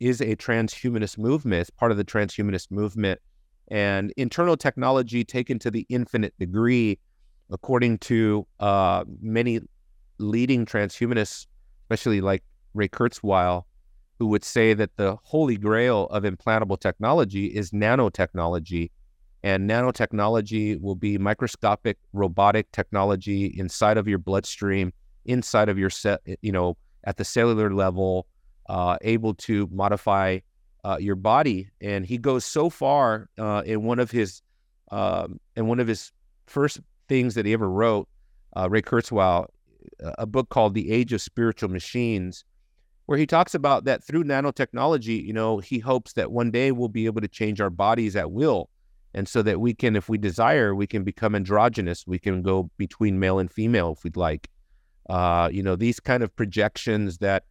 is 0.00 0.20
a 0.20 0.36
transhumanist 0.36 1.18
movement. 1.18 1.62
It's 1.62 1.70
part 1.70 1.90
of 1.90 1.96
the 1.96 2.04
transhumanist 2.04 2.70
movement 2.70 3.20
and 3.68 4.12
internal 4.16 4.56
technology 4.56 5.24
taken 5.24 5.58
to 5.60 5.70
the 5.70 5.86
infinite 5.88 6.34
degree, 6.38 6.98
according 7.50 7.98
to 7.98 8.46
uh, 8.60 9.04
many 9.20 9.60
leading 10.18 10.66
transhumanists, 10.66 11.46
especially 11.84 12.20
like 12.20 12.42
Ray 12.74 12.88
Kurzweil, 12.88 13.64
who 14.18 14.26
would 14.28 14.44
say 14.44 14.74
that 14.74 14.90
the 14.96 15.16
holy 15.22 15.56
grail 15.56 16.06
of 16.06 16.24
implantable 16.24 16.78
technology 16.78 17.46
is 17.46 17.70
nanotechnology. 17.70 18.90
And 19.44 19.68
nanotechnology 19.68 20.80
will 20.80 20.94
be 20.94 21.18
microscopic 21.18 21.98
robotic 22.14 22.72
technology 22.72 23.54
inside 23.58 23.98
of 23.98 24.08
your 24.08 24.16
bloodstream, 24.16 24.90
inside 25.26 25.68
of 25.68 25.78
your 25.78 25.90
set, 25.90 26.22
you 26.40 26.50
know, 26.50 26.78
at 27.04 27.18
the 27.18 27.26
cellular 27.26 27.70
level, 27.74 28.26
uh, 28.70 28.96
able 29.02 29.34
to 29.34 29.68
modify 29.70 30.38
uh, 30.82 30.96
your 30.98 31.14
body. 31.14 31.68
And 31.82 32.06
he 32.06 32.16
goes 32.16 32.46
so 32.46 32.70
far 32.70 33.28
uh, 33.38 33.62
in 33.66 33.82
one 33.82 33.98
of 33.98 34.10
his 34.10 34.40
um, 34.90 35.38
in 35.56 35.66
one 35.66 35.78
of 35.78 35.88
his 35.88 36.10
first 36.46 36.80
things 37.10 37.34
that 37.34 37.44
he 37.44 37.52
ever 37.52 37.68
wrote, 37.68 38.08
uh, 38.56 38.70
Ray 38.70 38.80
Kurzweil, 38.80 39.46
a 40.00 40.24
book 40.24 40.48
called 40.48 40.72
The 40.72 40.90
Age 40.90 41.12
of 41.12 41.20
Spiritual 41.20 41.68
Machines, 41.68 42.44
where 43.04 43.18
he 43.18 43.26
talks 43.26 43.54
about 43.54 43.84
that 43.84 44.02
through 44.02 44.24
nanotechnology, 44.24 45.22
you 45.22 45.34
know, 45.34 45.58
he 45.58 45.80
hopes 45.80 46.14
that 46.14 46.32
one 46.32 46.50
day 46.50 46.72
we'll 46.72 46.88
be 46.88 47.04
able 47.04 47.20
to 47.20 47.28
change 47.28 47.60
our 47.60 47.68
bodies 47.68 48.16
at 48.16 48.32
will. 48.32 48.70
And 49.14 49.28
so 49.28 49.42
that 49.42 49.60
we 49.60 49.74
can, 49.74 49.94
if 49.96 50.08
we 50.08 50.18
desire, 50.18 50.74
we 50.74 50.86
can 50.86 51.04
become 51.04 51.34
androgynous. 51.34 52.06
We 52.06 52.18
can 52.18 52.42
go 52.42 52.70
between 52.78 53.20
male 53.20 53.38
and 53.38 53.50
female 53.50 53.94
if 53.96 54.04
we'd 54.04 54.16
like. 54.16 54.48
Uh, 55.08 55.48
you 55.52 55.62
know, 55.62 55.76
these 55.76 56.00
kind 56.00 56.22
of 56.22 56.34
projections 56.34 57.18
that 57.18 57.44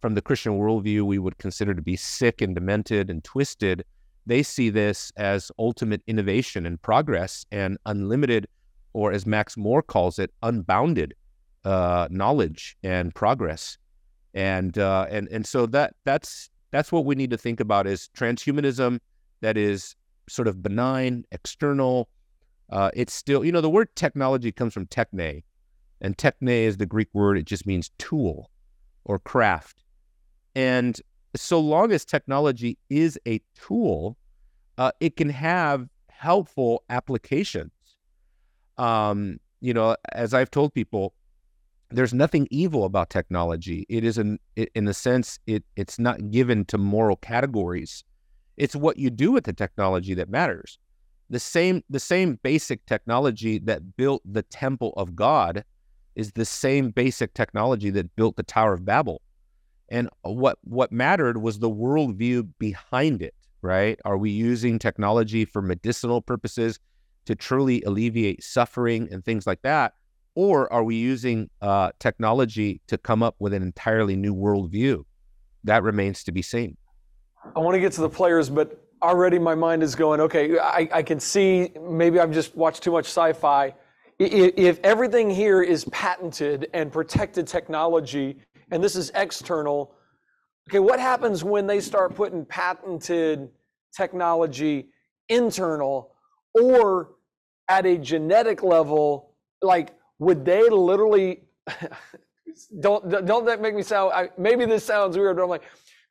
from 0.00 0.14
the 0.14 0.22
Christian 0.22 0.58
worldview 0.58 1.02
we 1.02 1.18
would 1.18 1.36
consider 1.38 1.74
to 1.74 1.82
be 1.82 1.96
sick 1.96 2.40
and 2.40 2.54
demented 2.54 3.10
and 3.10 3.22
twisted, 3.22 3.84
they 4.26 4.42
see 4.42 4.70
this 4.70 5.12
as 5.16 5.50
ultimate 5.58 6.02
innovation 6.06 6.64
and 6.64 6.80
progress 6.80 7.44
and 7.50 7.78
unlimited, 7.86 8.46
or 8.92 9.12
as 9.12 9.26
Max 9.26 9.56
More 9.56 9.82
calls 9.82 10.18
it, 10.18 10.32
unbounded 10.42 11.14
uh, 11.64 12.08
knowledge 12.10 12.76
and 12.82 13.14
progress. 13.14 13.76
And 14.32 14.78
uh, 14.78 15.06
and 15.10 15.28
and 15.28 15.44
so 15.44 15.66
that 15.66 15.94
that's 16.04 16.50
that's 16.70 16.92
what 16.92 17.04
we 17.04 17.14
need 17.14 17.30
to 17.30 17.38
think 17.38 17.60
about 17.60 17.86
is 17.86 18.08
transhumanism 18.16 19.00
that 19.40 19.56
is 19.56 19.96
sort 20.30 20.48
of 20.48 20.62
benign, 20.62 21.24
external. 21.32 22.08
Uh, 22.70 22.90
it's 22.94 23.12
still, 23.12 23.44
you 23.44 23.52
know, 23.52 23.60
the 23.60 23.70
word 23.70 23.94
technology 23.96 24.52
comes 24.52 24.72
from 24.72 24.86
techne, 24.86 25.42
and 26.00 26.16
techne 26.16 26.62
is 26.62 26.76
the 26.76 26.86
Greek 26.86 27.08
word. 27.12 27.36
It 27.36 27.46
just 27.46 27.66
means 27.66 27.90
tool 27.98 28.50
or 29.04 29.18
craft. 29.18 29.82
And 30.54 31.00
so 31.36 31.60
long 31.60 31.92
as 31.92 32.04
technology 32.04 32.78
is 32.88 33.18
a 33.26 33.40
tool, 33.54 34.16
uh, 34.78 34.92
it 35.00 35.16
can 35.16 35.30
have 35.30 35.88
helpful 36.08 36.84
applications. 36.90 37.72
Um, 38.78 39.38
you 39.60 39.74
know, 39.74 39.96
as 40.12 40.32
I've 40.32 40.50
told 40.50 40.72
people, 40.74 41.14
there's 41.90 42.14
nothing 42.14 42.46
evil 42.50 42.84
about 42.84 43.10
technology. 43.10 43.84
It 43.88 44.04
is 44.04 44.16
an, 44.16 44.38
it, 44.56 44.70
in 44.74 44.86
a 44.88 44.94
sense, 44.94 45.38
it 45.46 45.64
it's 45.76 45.98
not 45.98 46.30
given 46.30 46.64
to 46.66 46.78
moral 46.78 47.16
categories. 47.16 48.04
It's 48.56 48.76
what 48.76 48.98
you 48.98 49.10
do 49.10 49.32
with 49.32 49.44
the 49.44 49.52
technology 49.52 50.14
that 50.14 50.28
matters. 50.28 50.78
The 51.30 51.40
same 51.40 51.82
the 51.88 52.00
same 52.00 52.38
basic 52.42 52.84
technology 52.86 53.58
that 53.60 53.96
built 53.96 54.22
the 54.24 54.42
temple 54.42 54.92
of 54.96 55.14
God 55.14 55.64
is 56.16 56.32
the 56.32 56.44
same 56.44 56.90
basic 56.90 57.34
technology 57.34 57.90
that 57.90 58.14
built 58.16 58.36
the 58.36 58.42
Tower 58.42 58.74
of 58.74 58.84
Babel. 58.84 59.22
And 59.88 60.08
what 60.22 60.58
what 60.62 60.92
mattered 60.92 61.38
was 61.38 61.58
the 61.58 61.70
worldview 61.70 62.48
behind 62.58 63.22
it, 63.22 63.34
right? 63.62 63.98
Are 64.04 64.18
we 64.18 64.30
using 64.30 64.78
technology 64.78 65.44
for 65.44 65.62
medicinal 65.62 66.20
purposes 66.20 66.78
to 67.26 67.34
truly 67.34 67.82
alleviate 67.82 68.42
suffering 68.42 69.08
and 69.12 69.24
things 69.24 69.46
like 69.46 69.62
that? 69.62 69.94
Or 70.34 70.72
are 70.72 70.84
we 70.84 70.96
using 70.96 71.50
uh, 71.60 71.90
technology 71.98 72.80
to 72.86 72.96
come 72.96 73.22
up 73.22 73.34
with 73.38 73.52
an 73.52 73.62
entirely 73.62 74.16
new 74.16 74.34
worldview? 74.34 75.04
That 75.64 75.82
remains 75.82 76.24
to 76.24 76.32
be 76.32 76.42
seen. 76.42 76.76
I 77.54 77.58
want 77.58 77.74
to 77.74 77.80
get 77.80 77.92
to 77.92 78.00
the 78.00 78.08
players, 78.08 78.50
but 78.50 78.84
already 79.02 79.38
my 79.38 79.54
mind 79.54 79.82
is 79.82 79.94
going, 79.94 80.20
okay, 80.20 80.58
I, 80.58 80.88
I 80.92 81.02
can 81.02 81.18
see 81.18 81.70
maybe 81.80 82.20
I've 82.20 82.32
just 82.32 82.54
watched 82.54 82.82
too 82.82 82.92
much 82.92 83.06
sci 83.06 83.32
fi. 83.32 83.74
If 84.18 84.78
everything 84.84 85.30
here 85.30 85.62
is 85.62 85.86
patented 85.86 86.68
and 86.74 86.92
protected 86.92 87.46
technology, 87.46 88.36
and 88.70 88.84
this 88.84 88.94
is 88.94 89.10
external. 89.14 89.94
Okay, 90.68 90.78
what 90.78 91.00
happens 91.00 91.42
when 91.42 91.66
they 91.66 91.80
start 91.80 92.14
putting 92.14 92.44
patented 92.44 93.48
technology 93.96 94.90
internal 95.28 96.14
or 96.54 97.12
at 97.68 97.86
a 97.86 97.96
genetic 97.96 98.62
level? 98.62 99.32
Like, 99.62 99.94
would 100.18 100.44
they 100.44 100.68
literally? 100.68 101.44
don't 102.80 103.08
don't 103.26 103.46
that 103.46 103.60
make 103.60 103.74
me 103.74 103.82
sound? 103.82 104.12
I, 104.12 104.28
maybe 104.36 104.66
this 104.66 104.84
sounds 104.84 105.16
weird, 105.16 105.36
but 105.36 105.42
I'm 105.42 105.48
like, 105.48 105.62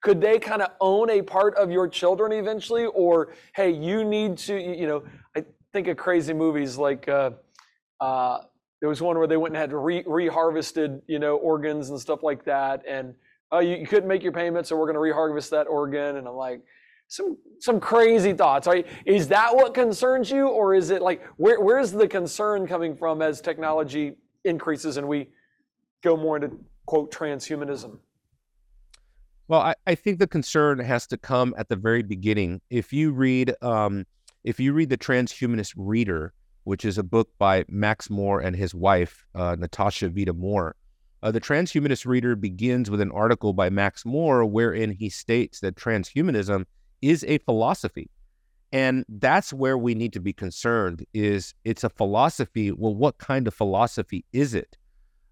could 0.01 0.21
they 0.21 0.39
kind 0.39 0.61
of 0.61 0.71
own 0.79 1.09
a 1.09 1.21
part 1.21 1.55
of 1.55 1.71
your 1.71 1.87
children 1.87 2.31
eventually, 2.31 2.85
or 2.85 3.33
hey, 3.53 3.71
you 3.71 4.03
need 4.03 4.37
to, 4.37 4.59
you 4.59 4.87
know? 4.87 5.03
I 5.35 5.43
think 5.73 5.87
of 5.87 5.97
crazy 5.97 6.33
movies 6.33 6.77
like. 6.77 7.07
Uh, 7.07 7.31
uh, 7.99 8.39
there 8.79 8.87
was 8.87 9.01
one 9.01 9.17
where 9.17 9.27
they 9.27 9.37
went 9.37 9.53
and 9.53 9.59
had 9.59 9.73
re 9.73 10.03
reharvested, 10.03 11.01
you 11.07 11.19
know, 11.19 11.35
organs 11.35 11.89
and 11.89 11.99
stuff 11.99 12.23
like 12.23 12.45
that, 12.45 12.81
and 12.87 13.13
oh, 13.51 13.59
you, 13.59 13.75
you 13.75 13.87
couldn't 13.87 14.07
make 14.07 14.23
your 14.23 14.31
payment, 14.31 14.67
so 14.67 14.77
we're 14.77 14.91
going 14.91 14.95
to 14.95 15.15
reharvest 15.15 15.49
that 15.49 15.67
organ. 15.67 16.17
And 16.17 16.27
I'm 16.27 16.35
like, 16.35 16.61
some 17.07 17.37
some 17.59 17.79
crazy 17.79 18.33
thoughts. 18.33 18.67
Right? 18.67 18.87
Is 19.05 19.27
that 19.29 19.53
what 19.53 19.73
concerns 19.73 20.31
you, 20.31 20.47
or 20.47 20.73
is 20.73 20.91
it 20.91 21.01
like 21.01 21.25
where 21.37 21.59
where's 21.59 21.91
the 21.91 22.07
concern 22.07 22.67
coming 22.67 22.95
from 22.95 23.21
as 23.21 23.41
technology 23.41 24.15
increases 24.45 24.95
and 24.97 25.07
we 25.07 25.27
go 26.01 26.15
more 26.15 26.37
into 26.37 26.51
quote 26.85 27.11
transhumanism? 27.11 27.97
Well, 29.49 29.61
I, 29.61 29.73
I 29.87 29.95
think 29.95 30.19
the 30.19 30.27
concern 30.27 30.79
has 30.79 31.07
to 31.07 31.17
come 31.17 31.55
at 31.57 31.69
the 31.69 31.75
very 31.75 32.03
beginning. 32.03 32.61
If 32.69 32.93
you 32.93 33.11
read 33.11 33.55
um, 33.61 34.05
if 34.43 34.59
you 34.59 34.73
read 34.73 34.89
the 34.89 34.97
Transhumanist 34.97 35.73
Reader, 35.75 36.33
which 36.63 36.85
is 36.85 36.97
a 36.97 37.03
book 37.03 37.29
by 37.39 37.65
Max 37.67 38.09
More 38.11 38.39
and 38.39 38.55
his 38.55 38.73
wife, 38.73 39.25
uh, 39.35 39.55
Natasha 39.59 40.07
Vita-More, 40.07 40.75
Uh, 41.21 41.31
the 41.31 41.41
Transhumanist 41.41 42.05
Reader 42.05 42.35
begins 42.35 42.89
with 42.89 43.01
an 43.01 43.11
article 43.11 43.51
by 43.53 43.69
Max 43.69 44.05
More 44.05 44.45
wherein 44.45 44.91
he 44.91 45.09
states 45.09 45.59
that 45.59 45.75
transhumanism 45.75 46.65
is 47.01 47.25
a 47.27 47.39
philosophy. 47.39 48.09
And 48.71 49.03
that's 49.09 49.51
where 49.51 49.77
we 49.77 49.95
need 49.95 50.13
to 50.13 50.21
be 50.21 50.31
concerned 50.31 51.05
is 51.13 51.53
it's 51.65 51.83
a 51.83 51.89
philosophy. 51.89 52.71
Well, 52.71 52.95
what 52.95 53.17
kind 53.17 53.47
of 53.47 53.53
philosophy 53.53 54.23
is 54.31 54.53
it? 54.53 54.77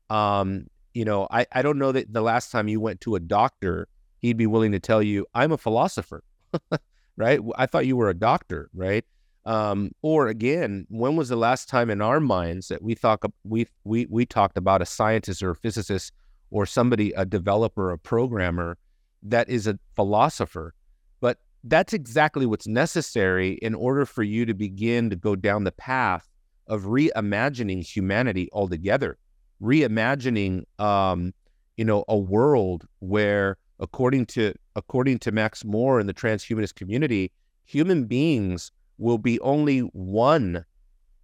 Um, 0.09 0.67
you 0.93 1.05
know, 1.05 1.27
I, 1.29 1.45
I 1.51 1.61
don't 1.61 1.77
know 1.77 1.91
that 1.91 2.11
the 2.11 2.21
last 2.21 2.51
time 2.51 2.67
you 2.67 2.81
went 2.81 2.99
to 3.01 3.15
a 3.15 3.19
doctor, 3.19 3.87
he'd 4.19 4.37
be 4.37 4.47
willing 4.47 4.71
to 4.71 4.79
tell 4.79 5.01
you, 5.01 5.25
I'm 5.33 5.51
a 5.51 5.57
philosopher, 5.57 6.23
right? 7.17 7.39
I 7.55 7.65
thought 7.65 7.85
you 7.85 7.97
were 7.97 8.09
a 8.09 8.13
doctor, 8.13 8.69
right? 8.73 9.05
Um, 9.45 9.91
or 10.01 10.27
again, 10.27 10.85
when 10.89 11.15
was 11.15 11.29
the 11.29 11.37
last 11.37 11.69
time 11.69 11.89
in 11.89 12.01
our 12.01 12.19
minds 12.19 12.67
that 12.67 12.81
we 12.81 12.95
thought 12.95 13.21
we 13.45 13.65
we 13.85 14.05
we 14.09 14.25
talked 14.25 14.57
about 14.57 14.81
a 14.81 14.85
scientist 14.85 15.41
or 15.41 15.51
a 15.51 15.55
physicist 15.55 16.11
or 16.51 16.65
somebody, 16.65 17.13
a 17.13 17.25
developer, 17.25 17.91
a 17.91 17.97
programmer 17.97 18.77
that 19.23 19.47
is 19.49 19.65
a 19.65 19.79
philosopher? 19.95 20.73
But 21.21 21.37
that's 21.63 21.93
exactly 21.93 22.45
what's 22.45 22.67
necessary 22.67 23.53
in 23.61 23.73
order 23.73 24.05
for 24.05 24.21
you 24.21 24.45
to 24.45 24.53
begin 24.53 25.09
to 25.09 25.15
go 25.15 25.35
down 25.35 25.63
the 25.63 25.71
path 25.71 26.27
of 26.67 26.83
reimagining 26.83 27.85
humanity 27.85 28.49
altogether, 28.51 29.17
reimagining, 29.61 30.63
um, 30.79 31.33
you 31.77 31.85
know, 31.85 32.03
a 32.09 32.17
world 32.17 32.85
where, 32.99 33.57
according 33.79 34.25
to 34.25 34.53
according 34.75 35.19
to 35.19 35.31
Max 35.31 35.63
More 35.63 35.99
and 35.99 36.07
the 36.07 36.13
transhumanist 36.13 36.75
community, 36.75 37.31
human 37.65 38.05
beings 38.05 38.71
will 38.97 39.17
be 39.17 39.39
only 39.41 39.79
one, 39.79 40.65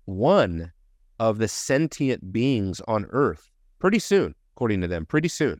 one 0.05 0.71
of 1.19 1.37
the 1.37 1.47
sentient 1.47 2.31
beings 2.31 2.81
on 2.87 3.05
earth 3.09 3.51
pretty 3.79 3.99
soon, 3.99 4.35
according 4.55 4.81
to 4.81 4.87
them, 4.87 5.05
pretty 5.05 5.27
soon. 5.27 5.59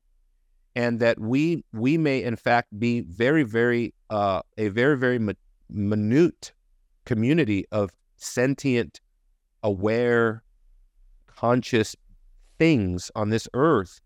And 0.75 0.99
that 0.99 1.19
we 1.19 1.63
we 1.71 1.97
may 1.97 2.23
in 2.23 2.35
fact 2.35 2.77
be 2.79 3.01
very, 3.01 3.43
very 3.43 3.93
uh, 4.09 4.41
a 4.57 4.69
very, 4.69 4.97
very 4.97 5.19
minute 5.69 6.53
community 7.05 7.65
of 7.71 7.91
sentient, 8.17 9.01
aware, 9.61 10.43
conscious 11.27 11.95
things 12.57 13.11
on 13.15 13.29
this 13.29 13.47
earth 13.53 13.99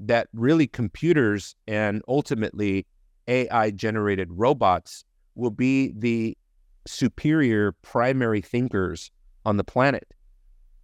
that 0.00 0.28
really 0.32 0.66
computers 0.66 1.54
and 1.66 2.02
ultimately 2.08 2.86
AI 3.28 3.70
generated 3.70 4.28
robots 4.30 5.04
will 5.34 5.50
be 5.50 5.92
the 5.96 6.36
superior 6.86 7.72
primary 7.82 8.40
thinkers 8.40 9.10
on 9.44 9.56
the 9.56 9.64
planet. 9.64 10.06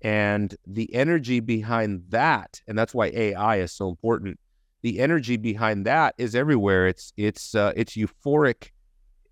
And 0.03 0.55
the 0.67 0.93
energy 0.95 1.41
behind 1.41 2.05
that, 2.09 2.61
and 2.67 2.79
that's 2.79 2.95
why 2.95 3.09
AI 3.09 3.57
is 3.57 3.73
so 3.73 3.89
important. 3.89 4.41
The 4.83 4.99
energy 4.99 5.37
behind 5.37 5.85
that 5.85 6.15
is 6.17 6.35
everywhere. 6.35 6.87
It's 6.87 7.13
it's 7.19 7.55
uh, 7.55 7.75
it's 7.77 7.97
euphoric, 7.97 8.71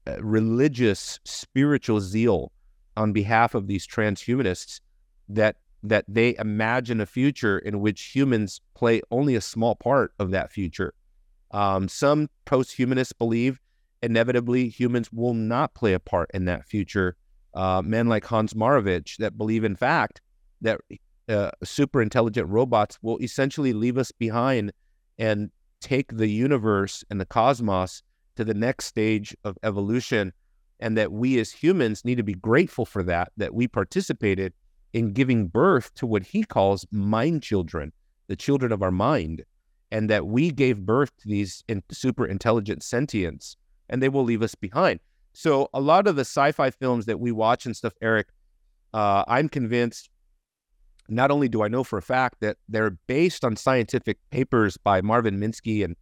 uh, 0.07 0.21
religious, 0.21 1.21
spiritual 1.25 2.03
zeal 2.03 2.53
on 2.99 3.15
behalf 3.15 3.55
of 3.55 3.67
these 3.67 3.87
transhumanists 3.87 4.81
that 5.31 5.57
that 5.83 6.05
they 6.09 6.35
imagine 6.39 7.01
a 7.01 7.07
future 7.07 7.59
in 7.59 7.81
which 7.81 8.15
humans 8.15 8.61
play 8.75 9.01
only 9.11 9.37
a 9.37 9.41
small 9.41 9.75
part 9.75 10.13
of 10.19 10.31
that 10.33 10.51
future. 10.51 10.93
Um, 11.53 11.89
some 11.89 12.29
post-humanists 12.45 13.13
believe 13.13 13.61
inevitably 14.03 14.69
humans 14.69 15.13
will 15.13 15.35
not 15.35 15.75
play 15.75 15.93
a 15.93 16.01
part 16.01 16.31
in 16.35 16.45
that 16.47 16.65
future. 16.65 17.17
Uh, 17.55 17.83
men 17.85 18.09
like 18.09 18.25
Hans 18.25 18.55
Moravec 18.55 19.17
that 19.19 19.39
believe, 19.39 19.65
in 19.65 19.77
fact, 19.77 20.21
that 20.61 20.81
uh, 21.29 21.51
super 21.65 22.03
intelligent 22.03 22.49
robots 22.49 22.99
will 23.03 23.19
essentially 23.19 23.73
leave 23.73 23.99
us 23.99 24.13
behind 24.13 24.73
and 25.19 25.51
take 25.81 26.17
the 26.17 26.29
universe 26.29 27.05
and 27.11 27.21
the 27.21 27.27
cosmos 27.27 28.03
to 28.37 28.45
the 28.45 28.55
next 28.55 28.87
stage 28.87 29.37
of 29.45 29.57
evolution. 29.63 30.33
And 30.81 30.97
that 30.97 31.11
we 31.11 31.41
as 31.41 31.51
humans 31.51 32.05
need 32.05 32.19
to 32.19 32.23
be 32.23 32.35
grateful 32.35 32.85
for 32.87 33.03
that, 33.03 33.33
that 33.37 33.53
we 33.53 33.67
participated 33.67 34.53
in 34.93 35.13
giving 35.13 35.47
birth 35.47 35.95
to 35.95 36.07
what 36.07 36.23
he 36.23 36.45
calls 36.45 36.87
mind 36.91 37.43
children, 37.43 37.93
the 38.27 38.37
children 38.37 38.73
of 38.73 38.83
our 38.83 38.91
mind, 38.91 39.45
and 39.91 40.09
that 40.11 40.27
we 40.27 40.51
gave 40.51 40.79
birth 40.79 41.11
to 41.19 41.29
these 41.29 41.65
in 41.69 41.83
super 41.91 42.27
intelligent 42.27 42.83
sentients 42.83 43.57
and 43.89 44.03
they 44.03 44.09
will 44.09 44.25
leave 44.25 44.43
us 44.43 44.55
behind. 44.55 45.01
So 45.33 45.69
a 45.73 45.81
lot 45.81 46.07
of 46.07 46.17
the 46.17 46.23
sci-fi 46.23 46.71
films 46.71 47.07
that 47.07 47.21
we 47.21 47.33
watch 47.33 47.67
and 47.67 47.77
stuff, 47.77 47.95
Eric, 48.03 48.29
uh, 48.93 49.25
I'm 49.27 49.49
convinced. 49.49 50.11
Not 51.09 51.31
only 51.31 51.49
do 51.49 51.63
I 51.63 51.69
know 51.69 51.85
for 51.85 51.99
a 51.99 52.03
fact 52.03 52.41
that 52.41 52.59
they're 52.69 52.99
based 53.07 53.45
on 53.45 53.57
scientific 53.57 54.19
papers 54.31 54.77
by 54.77 55.01
Marvin 55.01 55.41
Minsky 55.41 55.83
and 55.83 55.97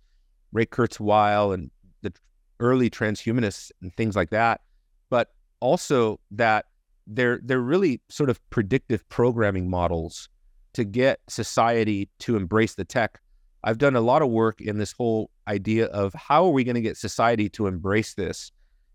Ray 0.52 0.66
Kurzweil 0.66 1.54
and 1.54 1.70
the 2.02 2.12
early 2.58 2.90
transhumanists 2.90 3.70
and 3.80 3.94
things 3.94 4.16
like 4.16 4.30
that, 4.30 4.62
but 5.08 5.30
also 5.60 6.18
that 6.32 6.66
they're 7.06 7.40
they're 7.42 7.60
really 7.60 8.00
sort 8.08 8.30
of 8.30 8.40
predictive 8.50 9.08
programming 9.08 9.70
models 9.70 10.28
to 10.74 10.84
get 10.84 11.20
society 11.28 12.08
to 12.20 12.36
embrace 12.36 12.74
the 12.74 12.84
tech. 12.84 13.20
I've 13.64 13.78
done 13.78 13.96
a 13.96 14.00
lot 14.00 14.22
of 14.22 14.28
work 14.28 14.60
in 14.60 14.78
this 14.78 14.92
whole 14.92 15.30
idea 15.48 15.86
of 15.86 16.14
how 16.14 16.44
are 16.44 16.50
we 16.50 16.64
going 16.64 16.74
to 16.74 16.80
get 16.80 16.96
society 16.96 17.48
to 17.50 17.66
embrace 17.66 18.14
this? 18.14 18.52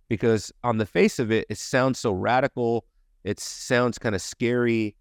Because 0.08 0.52
on 0.63 0.78
the 0.78 0.86
face 0.86 1.19
of 1.19 1.32
it, 1.32 1.45
it 1.50 1.58
sounds 1.58 2.00
so 2.00 2.12
radical. 2.12 2.86
It 3.24 3.39
sounds 3.39 3.97
kind 3.97 4.15
of 4.15 4.21
scary. 4.21 4.95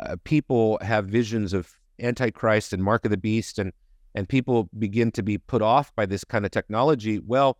Uh, 0.00 0.16
people 0.24 0.78
have 0.82 1.06
visions 1.06 1.52
of 1.52 1.72
Antichrist 2.00 2.72
and 2.72 2.82
Mark 2.82 3.04
of 3.04 3.10
the 3.10 3.16
Beast, 3.16 3.58
and 3.58 3.72
and 4.14 4.28
people 4.28 4.68
begin 4.78 5.10
to 5.12 5.22
be 5.22 5.38
put 5.38 5.62
off 5.62 5.94
by 5.94 6.06
this 6.06 6.24
kind 6.24 6.44
of 6.44 6.50
technology. 6.50 7.18
Well, 7.18 7.58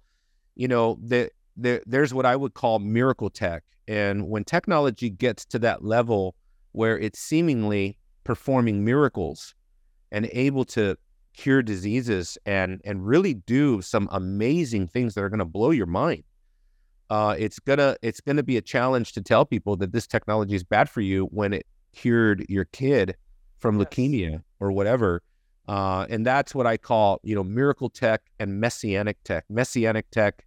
you 0.54 0.68
know, 0.68 0.98
the, 1.02 1.30
the, 1.56 1.82
there's 1.86 2.12
what 2.12 2.26
I 2.26 2.36
would 2.36 2.54
call 2.54 2.78
miracle 2.78 3.30
tech, 3.30 3.64
and 3.88 4.28
when 4.28 4.44
technology 4.44 5.10
gets 5.10 5.44
to 5.46 5.58
that 5.60 5.84
level 5.84 6.34
where 6.72 6.98
it's 6.98 7.18
seemingly 7.18 7.96
performing 8.24 8.84
miracles 8.84 9.54
and 10.12 10.28
able 10.32 10.64
to 10.64 10.96
cure 11.36 11.62
diseases 11.62 12.38
and 12.46 12.80
and 12.84 13.06
really 13.06 13.34
do 13.34 13.80
some 13.82 14.08
amazing 14.10 14.88
things 14.88 15.14
that 15.14 15.22
are 15.22 15.28
going 15.28 15.38
to 15.38 15.44
blow 15.44 15.70
your 15.70 15.86
mind. 15.86 16.24
Uh, 17.08 17.36
it's 17.38 17.58
gonna 17.60 17.96
it's 18.02 18.20
gonna 18.20 18.42
be 18.42 18.56
a 18.56 18.62
challenge 18.62 19.12
to 19.12 19.22
tell 19.22 19.44
people 19.44 19.76
that 19.76 19.92
this 19.92 20.06
technology 20.06 20.56
is 20.56 20.64
bad 20.64 20.90
for 20.90 21.00
you 21.00 21.26
when 21.26 21.52
it 21.52 21.66
cured 21.92 22.44
your 22.48 22.64
kid 22.64 23.14
from 23.58 23.78
yes. 23.78 23.88
leukemia 23.88 24.42
or 24.60 24.72
whatever. 24.72 25.22
Uh, 25.68 26.06
and 26.10 26.26
that's 26.26 26.54
what 26.54 26.66
I 26.66 26.76
call 26.76 27.20
you 27.22 27.34
know 27.34 27.44
miracle 27.44 27.90
tech 27.90 28.22
and 28.40 28.60
messianic 28.60 29.22
tech. 29.22 29.44
Messianic 29.48 30.10
tech 30.10 30.44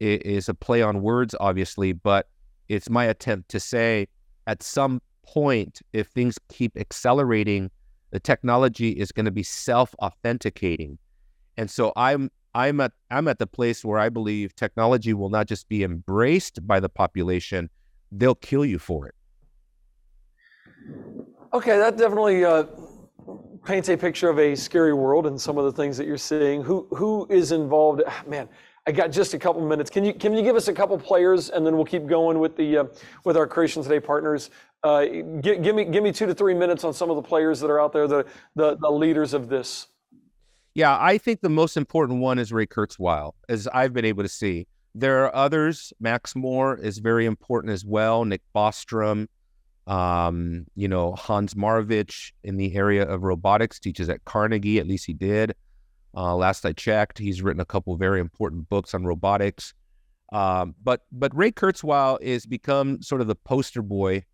is, 0.00 0.48
a 0.48 0.54
play 0.54 0.82
on 0.82 1.02
words, 1.02 1.34
obviously, 1.40 1.92
but 1.92 2.28
it's 2.68 2.90
my 2.90 3.04
attempt 3.04 3.48
to 3.50 3.60
say 3.60 4.08
at 4.46 4.62
some 4.62 5.00
point, 5.24 5.80
if 5.92 6.08
things 6.08 6.38
keep 6.48 6.76
accelerating, 6.76 7.70
the 8.10 8.20
technology 8.20 8.90
is 8.90 9.12
going 9.12 9.26
to 9.26 9.30
be 9.30 9.42
self-authenticating. 9.42 10.98
And 11.56 11.70
so 11.70 11.92
I'm 11.96 12.30
I'm 12.54 12.80
at 12.80 12.92
I'm 13.10 13.28
at 13.28 13.38
the 13.38 13.46
place 13.46 13.84
where 13.84 13.98
I 13.98 14.08
believe 14.08 14.56
technology 14.56 15.12
will 15.12 15.28
not 15.28 15.46
just 15.46 15.68
be 15.68 15.84
embraced 15.84 16.66
by 16.66 16.80
the 16.80 16.88
population, 16.88 17.68
they'll 18.10 18.34
kill 18.34 18.64
you 18.64 18.78
for 18.78 19.06
it. 19.06 19.14
Okay, 21.52 21.76
that 21.76 21.96
definitely 21.96 22.44
uh, 22.44 22.64
paints 23.64 23.88
a 23.88 23.96
picture 23.96 24.30
of 24.30 24.38
a 24.38 24.54
scary 24.54 24.94
world 24.94 25.26
and 25.26 25.40
some 25.40 25.58
of 25.58 25.64
the 25.64 25.72
things 25.72 25.96
that 25.98 26.06
you're 26.06 26.16
seeing. 26.16 26.62
Who 26.62 26.86
who 26.96 27.26
is 27.28 27.52
involved? 27.52 28.02
Ah, 28.06 28.22
man, 28.26 28.48
I 28.88 28.90
got 28.90 29.12
just 29.12 29.34
a 29.34 29.38
couple 29.38 29.60
minutes. 29.66 29.90
Can 29.90 30.02
you 30.02 30.14
can 30.14 30.32
you 30.32 30.42
give 30.42 30.56
us 30.56 30.68
a 30.68 30.72
couple 30.72 30.96
players 30.96 31.50
and 31.50 31.66
then 31.66 31.76
we'll 31.76 31.84
keep 31.84 32.06
going 32.06 32.38
with 32.38 32.56
the 32.56 32.78
uh, 32.78 32.84
with 33.22 33.36
our 33.36 33.46
Creation 33.46 33.82
Today 33.82 34.00
partners. 34.00 34.48
Uh, 34.82 35.04
give, 35.42 35.74
me 35.74 35.84
give 35.84 36.02
me 36.02 36.10
two 36.10 36.24
to 36.24 36.34
three 36.34 36.54
minutes 36.54 36.84
on 36.84 36.94
some 36.94 37.10
of 37.10 37.16
the 37.16 37.22
players 37.22 37.60
that 37.60 37.70
are 37.70 37.78
out 37.78 37.92
there, 37.92 38.08
the 38.08 38.24
the, 38.56 38.78
the 38.78 38.88
leaders 38.88 39.34
of 39.34 39.50
this. 39.50 39.88
Yeah, 40.72 40.96
I 40.98 41.18
think 41.18 41.42
the 41.42 41.50
most 41.50 41.76
important 41.76 42.20
one 42.20 42.38
is 42.38 42.50
Ray 42.50 42.64
Kurzweil, 42.64 43.32
as 43.50 43.68
I've 43.74 43.92
been 43.92 44.06
able 44.06 44.22
to 44.22 44.28
see. 44.28 44.66
There 44.94 45.22
are 45.26 45.36
others. 45.36 45.92
Max 46.00 46.34
More 46.34 46.78
is 46.78 46.96
very 46.96 47.26
important 47.26 47.74
as 47.74 47.84
well. 47.84 48.24
Nick 48.24 48.40
Bostrom, 48.56 49.26
um, 49.86 50.64
you 50.76 50.88
know, 50.88 51.12
Hans 51.12 51.52
Moravec 51.52 52.32
in 52.42 52.56
the 52.56 52.74
area 52.74 53.06
of 53.06 53.22
robotics 53.22 53.78
teaches 53.78 54.08
at 54.08 54.24
Carnegie. 54.24 54.78
At 54.78 54.86
least 54.86 55.04
he 55.04 55.12
did. 55.12 55.54
Uh, 56.14 56.34
last 56.34 56.64
I 56.64 56.72
checked, 56.72 57.18
he's 57.18 57.42
written 57.42 57.60
a 57.60 57.64
couple 57.64 57.96
very 57.96 58.20
important 58.20 58.68
books 58.68 58.94
on 58.94 59.04
robotics. 59.04 59.74
Um, 60.32 60.74
but 60.82 61.02
but 61.10 61.34
Ray 61.34 61.52
Kurzweil 61.52 62.18
is 62.20 62.44
become 62.44 63.00
sort 63.02 63.20
of 63.20 63.28
the 63.28 63.34
poster 63.34 63.82
boy 63.82 64.24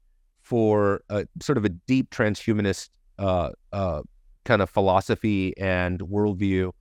for 0.43 1.03
a, 1.09 1.27
sort 1.41 1.59
of 1.59 1.65
a 1.65 1.69
deep 1.69 2.11
transhumanist 2.11 2.91
uh, 3.19 3.51
uh, 3.73 4.03
kind 4.45 4.61
of 4.61 4.71
philosophy 4.71 5.57
and 5.57 6.01
worldview. 6.01 6.73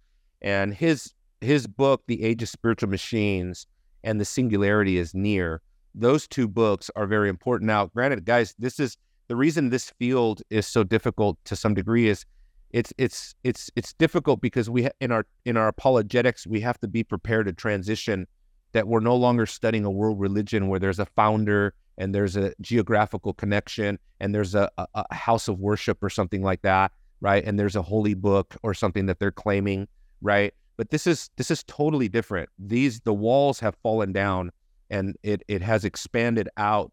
And 0.42 0.74
his 0.74 1.14
his 1.42 1.68
book, 1.68 2.04
The 2.08 2.24
Age 2.24 2.42
of 2.42 2.50
Spiritual 2.50 2.90
Machines 2.90 3.68
and 4.04 4.20
The 4.20 4.26
Singularity 4.26 4.98
is 4.98 5.14
Near, 5.14 5.62
those 5.94 6.28
two 6.28 6.48
books 6.48 6.90
are 6.96 7.06
very 7.06 7.30
important. 7.30 7.68
Now, 7.68 7.88
granted, 7.88 8.26
guys, 8.26 8.56
this 8.58 8.80
is 8.80 8.98
the 9.28 9.36
reason 9.36 9.70
this 9.70 9.92
field 10.00 10.42
is 10.50 10.68
so 10.68 10.84
difficult 10.84 11.38
to 11.46 11.56
some 11.56 11.74
degree 11.74 12.08
is 12.08 12.26
it's 12.74 12.92
it's 12.98 13.36
it's 13.44 13.72
it's 13.76 13.94
difficult 13.94 14.42
because 14.42 14.70
we 14.70 14.90
in 15.00 15.12
our 15.12 15.26
in 15.46 15.56
our 15.56 15.68
apologetics 15.68 16.46
we 16.46 16.60
have 16.60 16.80
to 16.80 16.88
be 16.88 17.04
prepared 17.04 17.46
to 17.46 17.54
transition 17.54 18.28
that 18.74 18.88
we're 18.88 19.00
no 19.00 19.16
longer 19.16 19.46
studying 19.46 19.86
a 19.86 19.92
world 19.92 20.20
religion 20.20 20.68
where 20.68 20.80
there's 20.80 21.00
a 21.00 21.06
founder 21.06 21.74
and 21.98 22.14
there's 22.14 22.36
a 22.36 22.54
geographical 22.60 23.34
connection 23.34 24.00
and 24.20 24.34
there's 24.34 24.56
a, 24.56 24.68
a, 24.80 24.88
a 24.96 25.16
house 25.16 25.48
of 25.48 25.60
worship 25.60 26.04
or 26.04 26.10
something 26.10 26.42
like 26.42 26.62
that 26.64 26.92
right? 27.24 27.46
And 27.46 27.58
there's 27.58 27.78
a 27.78 27.82
holy 27.82 28.16
book 28.16 28.58
or 28.64 28.74
something 28.74 29.06
that 29.06 29.18
they're 29.18 29.32
claiming 29.32 29.88
right? 30.22 30.54
But 30.78 30.90
this 30.90 31.08
is 31.08 31.30
this 31.38 31.52
is 31.52 31.64
totally 31.64 32.10
different. 32.10 32.50
These 32.60 33.00
the 33.02 33.14
walls 33.14 33.60
have 33.60 33.76
fallen 33.82 34.12
down 34.12 34.52
and 34.90 35.16
it 35.24 35.44
it 35.48 35.62
has 35.62 35.86
expanded 35.86 36.50
out 36.58 36.92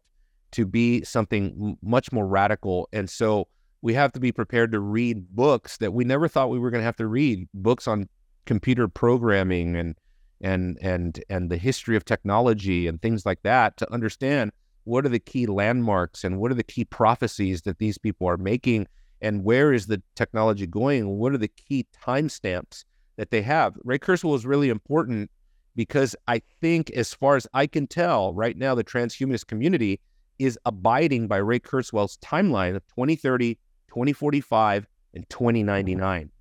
to 0.51 0.65
be 0.65 1.03
something 1.03 1.77
much 1.81 2.11
more 2.11 2.27
radical. 2.27 2.87
And 2.93 3.09
so 3.09 3.47
we 3.81 3.93
have 3.93 4.11
to 4.13 4.19
be 4.19 4.31
prepared 4.31 4.71
to 4.71 4.79
read 4.79 5.27
books 5.35 5.77
that 5.77 5.93
we 5.93 6.03
never 6.03 6.27
thought 6.27 6.49
we 6.49 6.59
were 6.59 6.69
going 6.69 6.81
to 6.81 6.85
have 6.85 6.95
to 6.97 7.07
read 7.07 7.47
books 7.53 7.87
on 7.87 8.07
computer 8.45 8.87
programming 8.87 9.75
and 9.75 9.95
and 10.41 10.77
and 10.81 11.23
and 11.29 11.49
the 11.51 11.57
history 11.57 11.95
of 11.95 12.05
technology 12.05 12.87
and 12.87 13.01
things 13.01 13.25
like 13.25 13.41
that 13.43 13.77
to 13.77 13.91
understand 13.93 14.51
what 14.83 15.05
are 15.05 15.09
the 15.09 15.19
key 15.19 15.45
landmarks 15.45 16.23
and 16.23 16.39
what 16.39 16.51
are 16.51 16.55
the 16.55 16.63
key 16.63 16.83
prophecies 16.83 17.61
that 17.63 17.77
these 17.77 17.97
people 17.97 18.27
are 18.27 18.37
making 18.37 18.87
and 19.21 19.43
where 19.43 19.71
is 19.71 19.85
the 19.85 20.01
technology 20.15 20.65
going? 20.65 21.19
What 21.19 21.33
are 21.33 21.37
the 21.37 21.47
key 21.47 21.85
timestamps 22.03 22.85
that 23.17 23.29
they 23.29 23.43
have? 23.43 23.77
Ray 23.83 23.99
kurzweil 23.99 24.35
is 24.35 24.45
really 24.45 24.69
important 24.69 25.29
because 25.75 26.15
i 26.27 26.41
think 26.59 26.89
as 26.91 27.13
far 27.13 27.35
as 27.35 27.47
i 27.53 27.65
can 27.65 27.87
tell 27.87 28.33
right 28.33 28.57
now 28.57 28.75
the 28.75 28.83
transhumanist 28.83 29.47
community 29.47 29.99
is 30.39 30.57
abiding 30.65 31.27
by 31.27 31.37
ray 31.37 31.59
kurzweil's 31.59 32.17
timeline 32.17 32.75
of 32.75 32.85
2030 32.87 33.57
2045, 33.91 34.87
and 35.13 35.29
2099. 35.29 36.31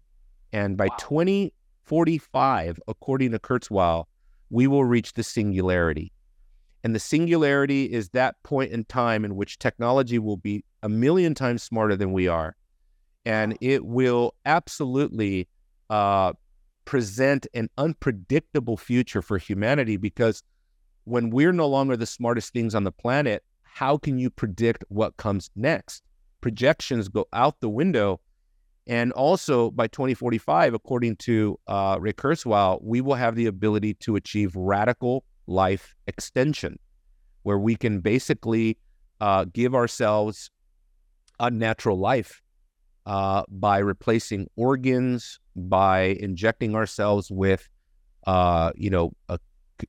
And 0.53 0.77
by 0.77 0.87
wow. 0.87 0.97
2045, 0.99 2.81
according 2.87 3.33
to 3.33 3.39
Kurzweil, 3.39 4.05
we 4.51 4.67
will 4.67 4.85
reach 4.85 5.15
the 5.15 5.23
singularity. 5.23 6.13
And 6.83 6.95
the 6.95 7.01
singularity 7.01 7.85
is 7.85 8.11
that 8.11 8.43
point 8.43 8.73
in 8.73 8.85
time 8.85 9.25
in 9.25 9.37
which 9.37 9.59
technology 9.59 10.19
will 10.19 10.37
be 10.37 10.65
a 10.83 10.89
million 10.89 11.35
times 11.35 11.63
smarter 11.63 11.97
than 11.97 12.13
we 12.13 12.27
are. 12.29 12.57
And 13.27 13.59
it 13.61 13.85
will 13.85 14.35
absolutely 14.47 15.49
uh, 15.91 16.33
present 16.85 17.47
an 17.53 17.69
unpredictable 17.77 18.77
future 18.77 19.23
for 19.23 19.39
humanity 19.39 19.97
because 19.97 20.43
when 21.05 21.31
we're 21.31 21.53
no 21.53 21.69
longer 21.69 21.97
the 21.97 22.07
smartest 22.07 22.53
things 22.53 22.75
on 22.75 22.85
the 22.85 22.93
planet, 22.93 23.43
how 23.63 23.99
can 23.99 24.19
you 24.19 24.31
predict 24.31 24.85
what 24.89 25.17
comes 25.17 25.51
next? 25.55 26.03
Projections 26.41 27.09
go 27.09 27.27
out 27.33 27.61
the 27.61 27.69
window. 27.69 28.21
And 28.87 29.13
also 29.13 29.71
by 29.71 29.87
2045, 29.87 30.75
according 30.75 31.17
to 31.17 31.59
uh, 31.67 31.99
Ray 32.01 32.13
Kurzweil, 32.13 32.81
we 32.83 33.01
will 33.01 33.15
have 33.15 33.37
the 33.37 33.47
ability 33.47 33.95
to 33.95 34.17
achieve 34.17 34.57
radical 34.57 35.25
life 35.47 35.95
extension, 36.07 36.79
where 37.43 37.59
we 37.59 37.77
can 37.77 38.01
basically 38.01 38.79
uh, 39.21 39.45
give 39.53 39.75
ourselves 39.75 40.51
unnatural 41.39 41.99
life 41.99 42.43
uh, 43.07 43.43
by 43.49 43.79
replacing 43.79 44.49
organs, 44.57 45.39
by 45.55 46.17
injecting 46.21 46.75
ourselves 46.75 47.31
with, 47.31 47.69
uh, 48.27 48.73
you 48.75 48.91
know, 48.91 49.13
a, 49.29 49.39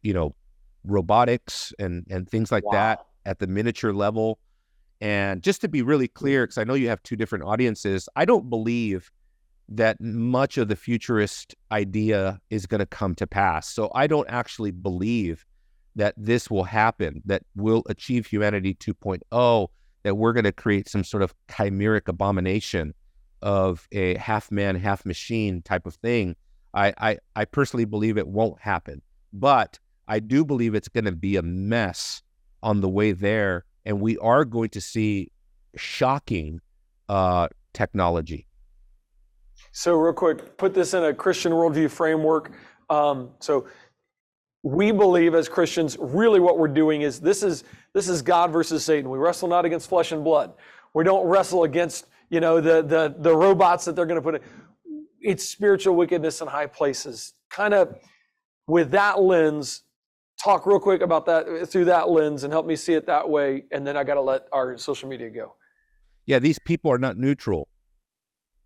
you 0.01 0.13
know, 0.13 0.35
robotics 0.83 1.73
and 1.79 2.05
and 2.09 2.27
things 2.29 2.51
like 2.51 2.65
wow. 2.65 2.71
that 2.71 3.05
at 3.25 3.39
the 3.39 3.47
miniature 3.47 3.93
level. 3.93 4.39
And 5.01 5.41
just 5.41 5.61
to 5.61 5.67
be 5.67 5.81
really 5.81 6.07
clear, 6.07 6.43
because 6.43 6.59
I 6.59 6.63
know 6.63 6.75
you 6.75 6.87
have 6.89 7.01
two 7.01 7.15
different 7.15 7.43
audiences, 7.43 8.07
I 8.15 8.23
don't 8.23 8.49
believe 8.49 9.11
that 9.67 9.99
much 9.99 10.57
of 10.57 10.67
the 10.67 10.75
futurist 10.75 11.55
idea 11.71 12.39
is 12.51 12.67
going 12.67 12.79
to 12.79 12.85
come 12.85 13.15
to 13.15 13.25
pass. 13.25 13.67
So 13.67 13.89
I 13.95 14.05
don't 14.05 14.29
actually 14.29 14.71
believe 14.71 15.43
that 15.95 16.13
this 16.17 16.51
will 16.51 16.65
happen, 16.65 17.21
that 17.25 17.43
we'll 17.55 17.83
achieve 17.87 18.27
humanity 18.27 18.75
2.0, 18.75 19.67
that 20.03 20.15
we're 20.15 20.33
going 20.33 20.43
to 20.43 20.51
create 20.51 20.87
some 20.87 21.03
sort 21.03 21.23
of 21.23 21.33
chimeric 21.47 22.07
abomination 22.07 22.93
of 23.41 23.87
a 23.91 24.17
half 24.17 24.51
man, 24.51 24.75
half 24.75 25.05
machine 25.05 25.61
type 25.63 25.87
of 25.87 25.95
thing. 25.95 26.35
I, 26.73 26.93
I, 26.97 27.17
I 27.35 27.45
personally 27.45 27.85
believe 27.85 28.17
it 28.17 28.27
won't 28.27 28.61
happen. 28.61 29.01
But 29.33 29.79
I 30.07 30.19
do 30.19 30.45
believe 30.45 30.75
it's 30.75 30.89
going 30.89 31.05
to 31.05 31.11
be 31.11 31.37
a 31.37 31.41
mess 31.41 32.21
on 32.61 32.81
the 32.81 32.89
way 32.89 33.13
there 33.13 33.65
and 33.85 33.99
we 34.01 34.17
are 34.17 34.45
going 34.45 34.69
to 34.69 34.81
see 34.81 35.31
shocking 35.75 36.61
uh, 37.09 37.47
technology. 37.73 38.47
So, 39.71 39.95
real 39.95 40.13
quick, 40.13 40.57
put 40.57 40.73
this 40.73 40.93
in 40.93 41.03
a 41.03 41.13
Christian 41.13 41.51
worldview 41.53 41.89
framework. 41.89 42.51
Um, 42.89 43.29
so 43.39 43.67
we 44.63 44.91
believe 44.91 45.33
as 45.33 45.47
Christians, 45.47 45.97
really 45.99 46.39
what 46.39 46.59
we're 46.59 46.67
doing 46.67 47.01
is 47.01 47.19
this 47.19 47.41
is 47.41 47.63
this 47.93 48.07
is 48.07 48.21
God 48.21 48.51
versus 48.51 48.83
Satan. 48.83 49.09
We 49.09 49.17
wrestle 49.17 49.47
not 49.47 49.65
against 49.65 49.89
flesh 49.89 50.11
and 50.11 50.23
blood. 50.23 50.53
We 50.93 51.03
don't 51.03 51.25
wrestle 51.25 51.63
against 51.63 52.07
you 52.29 52.39
know 52.39 52.59
the 52.61 52.81
the 52.81 53.15
the 53.17 53.35
robots 53.35 53.85
that 53.85 53.95
they're 53.95 54.05
going 54.05 54.19
to 54.19 54.21
put 54.21 54.35
in. 54.35 54.41
It's 55.21 55.47
spiritual 55.47 55.95
wickedness 55.95 56.41
in 56.41 56.47
high 56.47 56.67
places. 56.67 57.33
Kind 57.49 57.73
of 57.73 57.95
with 58.67 58.91
that 58.91 59.21
lens, 59.21 59.83
talk 60.43 60.65
real 60.65 60.79
quick 60.79 61.01
about 61.01 61.25
that 61.25 61.69
through 61.69 61.85
that 61.85 62.09
lens 62.09 62.43
and 62.43 62.51
help 62.51 62.65
me 62.65 62.75
see 62.75 62.93
it 62.93 63.05
that 63.07 63.29
way. 63.29 63.63
And 63.71 63.85
then 63.85 63.95
I 63.97 64.03
got 64.03 64.15
to 64.15 64.21
let 64.21 64.43
our 64.51 64.77
social 64.77 65.09
media 65.09 65.29
go. 65.29 65.55
Yeah, 66.25 66.39
these 66.39 66.59
people 66.59 66.91
are 66.91 66.97
not 66.97 67.17
neutral. 67.17 67.67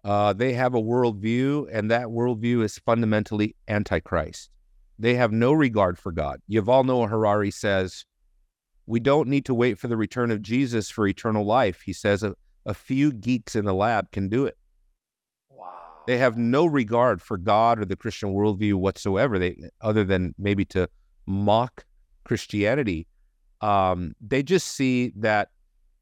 Uh, 0.03 0.33
they 0.33 0.53
have 0.53 0.75
a 0.75 0.81
worldview, 0.81 1.67
and 1.71 1.89
that 1.89 2.07
worldview 2.07 2.63
is 2.63 2.77
fundamentally 2.77 3.55
antichrist. 3.67 4.51
They 4.99 5.15
have 5.15 5.31
no 5.31 5.51
regard 5.51 5.97
for 5.97 6.11
God. 6.11 6.41
Yuval 6.49 6.85
Noah 6.85 7.07
Harari 7.07 7.51
says, 7.51 8.05
We 8.85 8.99
don't 8.99 9.27
need 9.27 9.45
to 9.45 9.53
wait 9.53 9.79
for 9.79 9.87
the 9.87 9.97
return 9.97 10.31
of 10.31 10.41
Jesus 10.41 10.89
for 10.89 11.07
eternal 11.07 11.43
life. 11.43 11.81
He 11.81 11.91
says, 11.91 12.21
A, 12.21 12.35
a 12.65 12.73
few 12.73 13.11
geeks 13.11 13.55
in 13.55 13.65
the 13.65 13.73
lab 13.73 14.11
can 14.11 14.29
do 14.29 14.45
it. 14.45 14.57
Wow. 15.49 15.73
They 16.05 16.19
have 16.19 16.37
no 16.37 16.65
regard 16.65 17.21
for 17.21 17.37
God 17.37 17.79
or 17.79 17.85
the 17.85 17.95
Christian 17.95 18.33
worldview 18.33 18.75
whatsoever, 18.75 19.39
they, 19.39 19.57
other 19.81 20.03
than 20.03 20.35
maybe 20.37 20.65
to 20.65 20.87
mock 21.25 21.85
Christianity. 22.23 23.07
Um, 23.61 24.15
they 24.21 24.43
just 24.43 24.67
see 24.67 25.11
that, 25.17 25.49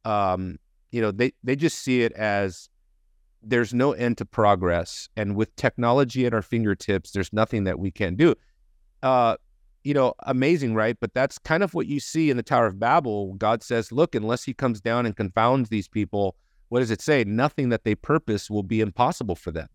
um, 0.05 0.57
you 0.91 1.01
know, 1.01 1.11
they, 1.11 1.33
they 1.43 1.55
just 1.55 1.79
see 1.79 2.01
it 2.01 2.11
as 2.13 2.69
there's 3.41 3.73
no 3.73 3.91
end 3.91 4.17
to 4.19 4.25
progress. 4.25 5.09
And 5.15 5.35
with 5.35 5.55
technology 5.55 6.25
at 6.25 6.33
our 6.33 6.41
fingertips, 6.41 7.11
there's 7.11 7.33
nothing 7.33 7.63
that 7.65 7.79
we 7.79 7.91
can't 7.91 8.17
do 8.17 8.35
uh, 9.03 9.35
you 9.83 9.93
know, 9.93 10.13
amazing, 10.23 10.73
right? 10.73 10.97
But 10.99 11.13
that's 11.13 11.37
kind 11.37 11.61
of 11.61 11.73
what 11.73 11.87
you 11.87 11.99
see 11.99 12.29
in 12.29 12.37
the 12.37 12.43
Tower 12.43 12.65
of 12.65 12.79
Babel. 12.79 13.33
God 13.33 13.61
says, 13.61 13.91
look, 13.91 14.15
unless 14.15 14.43
he 14.43 14.53
comes 14.53 14.81
down 14.81 15.05
and 15.05 15.15
confounds 15.15 15.69
these 15.69 15.89
people, 15.89 16.37
what 16.69 16.79
does 16.79 16.89
it 16.89 17.01
say? 17.01 17.23
Nothing 17.25 17.69
that 17.69 17.83
they 17.83 17.93
purpose 17.93 18.49
will 18.49 18.63
be 18.63 18.79
impossible 18.79 19.35
for 19.35 19.51
them. 19.51 19.67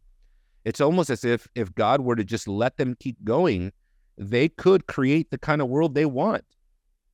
It's 0.65 0.81
almost 0.81 1.11
as 1.11 1.25
if 1.25 1.47
if 1.55 1.75
God 1.75 2.01
were 2.01 2.17
to 2.17 2.25
just 2.25 2.49
let 2.49 2.79
them 2.79 2.97
keep 2.99 3.23
going, 3.23 3.73
they 4.19 4.49
could 4.49 4.87
create 4.87 5.31
the 5.31 5.39
kind 5.39 5.63
of 5.63 5.69
world 5.69 5.95
they 5.95 6.07
want. 6.07 6.45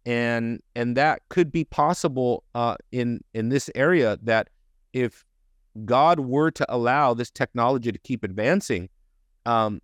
And 0.07 0.61
and 0.75 0.97
that 0.97 1.23
could 1.29 1.51
be 1.53 1.65
possible 1.65 2.45
uh, 2.55 2.77
in 2.93 3.21
in 3.33 3.49
this 3.49 3.71
area 3.75 4.19
that 4.23 4.51
if 4.93 5.25
God 5.85 6.21
were 6.21 6.51
to 6.51 6.67
allow 6.69 7.15
this 7.15 7.31
technology 7.31 7.91
to 7.91 7.99
keep 7.99 8.23
advancing, 8.23 8.89
um, 9.47 9.81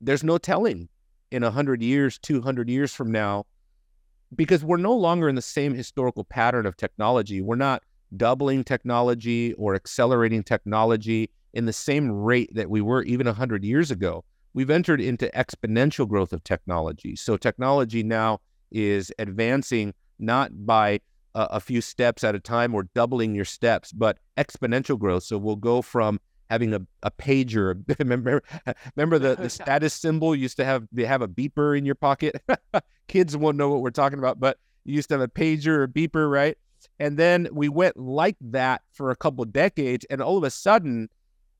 there's 0.00 0.24
no 0.24 0.38
telling 0.38 0.88
in 1.30 1.42
100 1.42 1.82
years, 1.82 2.18
200 2.18 2.68
years 2.68 2.92
from 2.92 3.12
now, 3.12 3.46
because 4.34 4.64
we're 4.64 4.76
no 4.76 4.94
longer 4.94 5.28
in 5.28 5.36
the 5.36 5.42
same 5.42 5.72
historical 5.72 6.24
pattern 6.24 6.66
of 6.66 6.76
technology. 6.76 7.40
We're 7.40 7.54
not 7.54 7.82
doubling 8.16 8.64
technology 8.64 9.52
or 9.54 9.76
accelerating 9.76 10.42
technology 10.42 11.30
in 11.52 11.66
the 11.66 11.72
same 11.72 12.10
rate 12.10 12.52
that 12.54 12.70
we 12.70 12.80
were 12.80 13.02
even 13.04 13.26
100 13.26 13.64
years 13.64 13.92
ago. 13.92 14.24
We've 14.52 14.70
entered 14.70 15.00
into 15.00 15.28
exponential 15.28 16.08
growth 16.08 16.32
of 16.32 16.42
technology. 16.44 17.16
So 17.16 17.36
technology 17.36 18.02
now 18.02 18.40
is 18.70 19.12
advancing 19.18 19.94
not 20.18 20.66
by 20.66 21.00
a, 21.34 21.48
a 21.52 21.60
few 21.60 21.80
steps 21.80 22.24
at 22.24 22.34
a 22.34 22.40
time 22.40 22.74
or 22.74 22.84
doubling 22.94 23.34
your 23.34 23.44
steps, 23.44 23.92
but 23.92 24.18
exponential 24.36 24.98
growth. 24.98 25.24
So 25.24 25.38
we'll 25.38 25.56
go 25.56 25.82
from 25.82 26.20
having 26.48 26.74
a, 26.74 26.80
a 27.02 27.10
pager. 27.10 27.82
remember, 27.98 28.42
remember 28.96 29.18
the, 29.18 29.36
the 29.36 29.50
status 29.50 29.94
symbol 29.94 30.34
used 30.34 30.56
to 30.56 30.64
have 30.64 30.86
they 30.92 31.04
have 31.04 31.22
a 31.22 31.28
beeper 31.28 31.78
in 31.78 31.86
your 31.86 31.94
pocket. 31.94 32.42
Kids 33.08 33.36
won't 33.36 33.56
know 33.56 33.68
what 33.68 33.80
we're 33.80 33.90
talking 33.90 34.18
about, 34.18 34.40
but 34.40 34.58
you 34.84 34.94
used 34.94 35.08
to 35.08 35.14
have 35.14 35.22
a 35.22 35.28
pager 35.28 35.78
or 35.78 35.88
beeper, 35.88 36.30
right? 36.30 36.56
And 36.98 37.16
then 37.16 37.48
we 37.52 37.68
went 37.68 37.96
like 37.96 38.36
that 38.40 38.82
for 38.92 39.10
a 39.10 39.16
couple 39.16 39.44
decades, 39.44 40.06
and 40.10 40.22
all 40.22 40.38
of 40.38 40.44
a 40.44 40.50
sudden, 40.50 41.08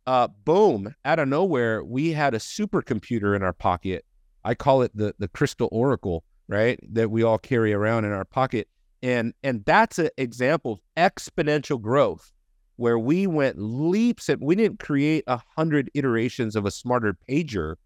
uh, 0.07 0.29
boom, 0.45 0.95
out 1.05 1.19
of 1.19 1.29
nowhere, 1.29 1.85
we 1.85 2.13
had 2.13 2.35
a 2.35 2.39
supercomputer 2.39 3.37
in 3.37 3.43
our 3.43 3.53
pocket. 3.53 4.05
I 4.45 4.55
call 4.55 4.83
it 4.83 4.97
the 4.97 5.15
the 5.19 5.29
crystal 5.29 5.69
oracle, 5.71 6.25
right? 6.49 6.81
That 6.93 7.11
we 7.11 7.23
all 7.23 7.39
carry 7.39 7.73
around 7.73 8.05
in 8.05 8.13
our 8.13 8.25
pocket. 8.25 8.69
And 9.03 9.35
and 9.43 9.65
that's 9.65 9.99
an 9.99 10.11
example 10.17 10.73
of 10.73 10.81
exponential 10.97 11.81
growth 11.81 12.33
where 12.77 12.99
we 12.99 13.27
went 13.27 13.59
leaps 13.59 14.29
and 14.31 14.41
we 14.41 14.55
didn't 14.55 14.79
create 14.79 15.25
a 15.27 15.41
hundred 15.57 15.91
iterations 15.95 16.57
of 16.57 16.65
a 16.65 16.71
smarter 16.71 17.17
pager. 17.29 17.77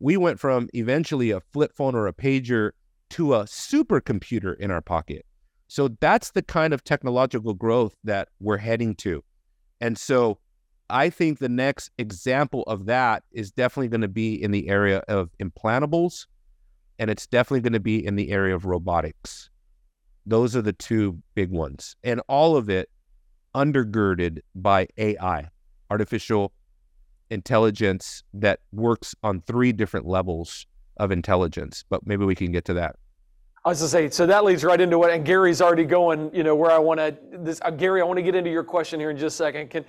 We 0.00 0.16
went 0.16 0.40
from 0.40 0.68
eventually 0.74 1.30
a 1.30 1.40
flip 1.52 1.72
phone 1.76 1.94
or 1.94 2.08
a 2.08 2.12
pager 2.12 2.72
to 3.10 3.34
a 3.34 3.44
supercomputer 3.44 4.56
in 4.58 4.70
our 4.70 4.80
pocket. 4.80 5.24
So 5.68 5.88
that's 6.00 6.32
the 6.32 6.42
kind 6.42 6.74
of 6.74 6.82
technological 6.82 7.54
growth 7.54 7.94
that 8.02 8.28
we're 8.40 8.56
heading 8.56 8.96
to. 8.96 9.22
And 9.80 9.96
so 9.96 10.38
I 10.90 11.10
think 11.10 11.38
the 11.38 11.48
next 11.48 11.90
example 11.98 12.62
of 12.64 12.86
that 12.86 13.22
is 13.32 13.50
definitely 13.50 13.88
going 13.88 14.00
to 14.02 14.08
be 14.08 14.42
in 14.42 14.50
the 14.50 14.68
area 14.68 14.98
of 15.08 15.30
implantables, 15.40 16.26
and 16.98 17.10
it's 17.10 17.26
definitely 17.26 17.60
going 17.60 17.72
to 17.72 17.80
be 17.80 18.04
in 18.04 18.16
the 18.16 18.30
area 18.30 18.54
of 18.54 18.66
robotics. 18.66 19.50
Those 20.26 20.54
are 20.54 20.62
the 20.62 20.72
two 20.72 21.18
big 21.34 21.50
ones. 21.50 21.96
And 22.04 22.20
all 22.28 22.56
of 22.56 22.68
it 22.68 22.90
undergirded 23.54 24.40
by 24.54 24.86
AI, 24.98 25.48
artificial 25.90 26.52
intelligence 27.30 28.22
that 28.34 28.60
works 28.72 29.14
on 29.22 29.40
three 29.42 29.72
different 29.72 30.06
levels 30.06 30.66
of 30.96 31.10
intelligence. 31.10 31.84
But 31.88 32.06
maybe 32.06 32.24
we 32.24 32.34
can 32.34 32.52
get 32.52 32.64
to 32.66 32.74
that. 32.74 32.96
I 33.64 33.68
was 33.68 33.80
to 33.80 33.88
say, 33.88 34.08
so 34.08 34.26
that 34.26 34.44
leads 34.44 34.64
right 34.64 34.80
into 34.80 34.98
what, 34.98 35.10
and 35.10 35.24
Gary's 35.24 35.60
already 35.60 35.84
going, 35.84 36.34
you 36.34 36.42
know, 36.42 36.54
where 36.54 36.70
I 36.70 36.78
want 36.78 36.98
to, 36.98 37.14
this, 37.30 37.60
uh, 37.62 37.70
Gary, 37.70 38.00
I 38.00 38.04
want 38.04 38.16
to 38.16 38.22
get 38.22 38.34
into 38.34 38.50
your 38.50 38.64
question 38.64 38.98
here 38.98 39.10
in 39.10 39.18
just 39.18 39.34
a 39.34 39.44
second. 39.44 39.68
Can, 39.68 39.84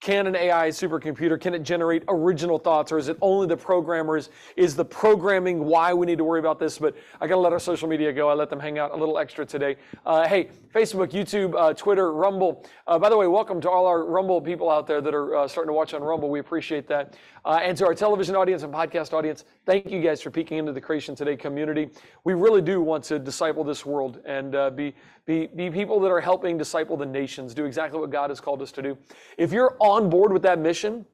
can 0.00 0.26
an 0.26 0.36
AI 0.36 0.68
supercomputer, 0.68 1.40
can 1.40 1.54
it 1.54 1.62
generate 1.62 2.02
original 2.08 2.58
thoughts 2.58 2.92
or 2.92 2.98
is 2.98 3.08
it 3.08 3.16
only 3.22 3.46
the 3.46 3.56
programmers? 3.56 4.28
Is 4.56 4.76
the 4.76 4.84
programming 4.84 5.64
why 5.64 5.94
we 5.94 6.04
need 6.04 6.18
to 6.18 6.24
worry 6.24 6.40
about 6.40 6.58
this? 6.58 6.78
But 6.78 6.94
I 7.20 7.26
got 7.26 7.36
to 7.36 7.40
let 7.40 7.54
our 7.54 7.58
social 7.58 7.88
media 7.88 8.12
go. 8.12 8.28
I 8.28 8.34
let 8.34 8.50
them 8.50 8.60
hang 8.60 8.78
out 8.78 8.90
a 8.92 8.96
little 8.96 9.18
extra 9.18 9.46
today. 9.46 9.76
Uh, 10.04 10.28
hey, 10.28 10.50
Facebook, 10.74 11.12
YouTube, 11.12 11.54
uh, 11.58 11.72
Twitter, 11.72 12.12
Rumble. 12.12 12.66
Uh, 12.86 12.98
by 12.98 13.08
the 13.08 13.16
way, 13.16 13.26
welcome 13.26 13.60
to 13.62 13.70
all 13.70 13.86
our 13.86 14.04
Rumble 14.04 14.42
people 14.42 14.68
out 14.70 14.86
there 14.86 15.00
that 15.00 15.14
are 15.14 15.36
uh, 15.36 15.48
starting 15.48 15.68
to 15.68 15.72
watch 15.72 15.94
on 15.94 16.02
Rumble. 16.02 16.28
We 16.28 16.40
appreciate 16.40 16.86
that. 16.88 17.16
Uh, 17.46 17.60
and 17.62 17.76
to 17.78 17.86
our 17.86 17.94
television 17.94 18.36
audience 18.36 18.62
and 18.62 18.72
podcast 18.72 19.12
audience, 19.12 19.44
thank 19.64 19.90
you 19.90 20.02
guys 20.02 20.20
for 20.20 20.30
peeking 20.30 20.58
into 20.58 20.72
the 20.72 20.80
Creation 20.80 21.14
Today 21.14 21.36
community. 21.36 21.88
We 22.24 22.34
really 22.34 22.62
do 22.62 22.82
want 22.82 23.04
to 23.04 23.18
disciple 23.18 23.64
this 23.64 23.86
world 23.86 24.20
and 24.26 24.54
uh, 24.54 24.70
be, 24.70 24.94
be, 25.26 25.46
be 25.46 25.70
people 25.70 26.00
that 26.00 26.10
are 26.10 26.20
helping 26.20 26.58
disciple 26.58 26.96
the 26.96 27.06
nations, 27.06 27.54
do 27.54 27.64
exactly 27.64 27.98
what 27.98 28.10
God 28.10 28.30
has 28.30 28.40
called 28.40 28.62
us 28.62 28.72
to 28.72 28.82
do. 28.82 28.98
If 29.38 29.52
you're 29.52 29.76
on 29.80 30.10
board 30.10 30.32
with 30.32 30.42
that 30.42 30.58
mission 30.58 31.06